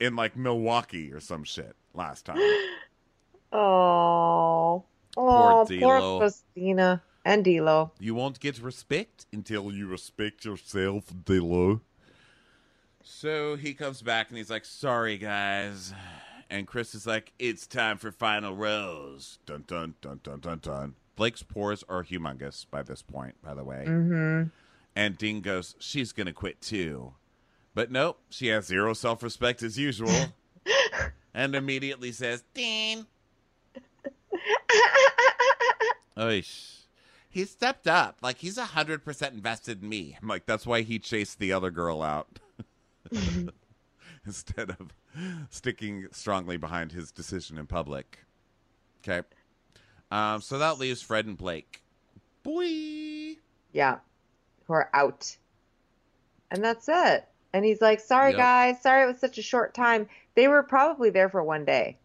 [0.00, 2.38] in like Milwaukee or some shit last time.
[3.54, 4.84] Oh,
[5.14, 7.92] Poor oh, poor Christina and D'Lo.
[7.98, 11.80] You won't get respect until you respect yourself, D'Lo.
[13.02, 15.92] So he comes back and he's like, "Sorry, guys,"
[16.48, 20.94] and Chris is like, "It's time for final rose." Dun dun dun dun dun dun.
[21.14, 23.84] Blake's pores are humongous by this point, by the way.
[23.86, 24.48] Mm-hmm.
[24.96, 27.14] And Dean goes, "She's gonna quit too,"
[27.74, 30.10] but nope, she has zero self-respect as usual,
[31.34, 33.06] and immediately says, Dean.
[36.16, 36.78] Oish.
[37.30, 38.18] He stepped up.
[38.22, 40.18] Like he's a hundred percent invested in me.
[40.20, 42.38] I'm like, that's why he chased the other girl out.
[44.26, 44.92] Instead of
[45.50, 48.18] sticking strongly behind his decision in public.
[49.00, 49.26] Okay.
[50.10, 51.82] Um, so that leaves Fred and Blake.
[52.42, 53.36] Boy.
[53.72, 53.98] Yeah,
[54.66, 55.36] who are out.
[56.50, 57.26] And that's it.
[57.52, 58.38] And he's like, sorry, Yep.
[58.38, 58.82] guys.
[58.82, 60.08] Sorry it was such a short time.
[60.34, 61.98] They were probably there for one day,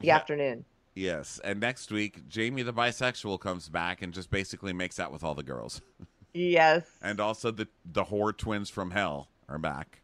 [0.00, 0.16] the Yeah.
[0.16, 0.64] afternoon.
[0.94, 1.40] Yes.
[1.44, 5.34] And next week, Jamie the bisexual comes back and just basically makes out with all
[5.34, 5.80] the girls.
[6.34, 6.84] Yes.
[7.02, 10.00] And also the the whore twins from hell are back.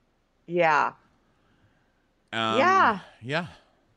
[0.47, 0.93] yeah.
[2.33, 2.99] Um, Yeah.
[3.21, 3.47] Yeah.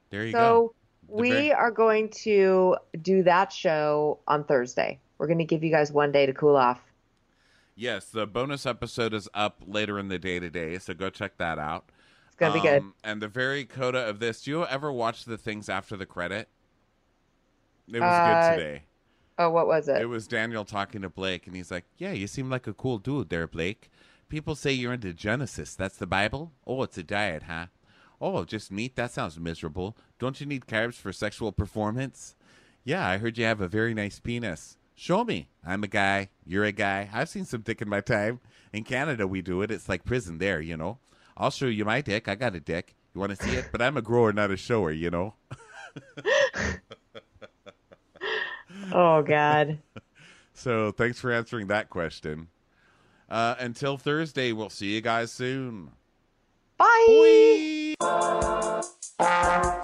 [0.10, 0.38] There you go.
[0.38, 0.74] So
[1.08, 5.00] we very- are going to do that show on Thursday.
[5.18, 6.82] We're going to give you guys one day to cool off.
[7.80, 11.60] Yes, the bonus episode is up later in the day today, so go check that
[11.60, 11.92] out.
[12.26, 12.82] It's going to be good.
[12.82, 16.08] Um, And the very coda of this, do you ever watch the things after the
[16.08, 16.50] credit?
[17.88, 18.84] It was Uh, good today.
[19.38, 20.02] Oh, what was it?
[20.02, 22.98] It was Daniel talking to Blake, and he's like, "Yeah, you seem like a cool
[22.98, 23.92] dude there, Blake.
[24.28, 25.76] People say you're into Genesis.
[25.76, 26.54] That's the Bible?
[26.66, 27.68] Oh, it's a diet, huh?
[28.20, 28.96] Oh, just meat?
[28.96, 29.96] That sounds miserable.
[30.18, 32.36] Don't you need carbs for sexual performance?
[32.84, 34.78] Yeah, I heard you have a very nice penis.
[35.00, 35.48] Show me.
[35.64, 36.30] I'm a guy.
[36.44, 37.08] You're a guy.
[37.14, 38.40] I've seen some dick in my time.
[38.74, 39.70] In Canada, we do it.
[39.70, 40.98] It's like prison there, you know.
[41.38, 42.28] I'll show you my dick.
[42.28, 42.96] I got a dick.
[43.14, 43.70] You want to see it?
[43.72, 45.36] But I'm a grower, not a shower, you know.
[48.92, 49.80] oh, God.
[50.54, 52.48] So thanks for answering that question.
[53.30, 55.92] Uh, until Thursday, we'll see you guys soon.
[56.80, 57.94] Bye.
[59.20, 59.84] Bye.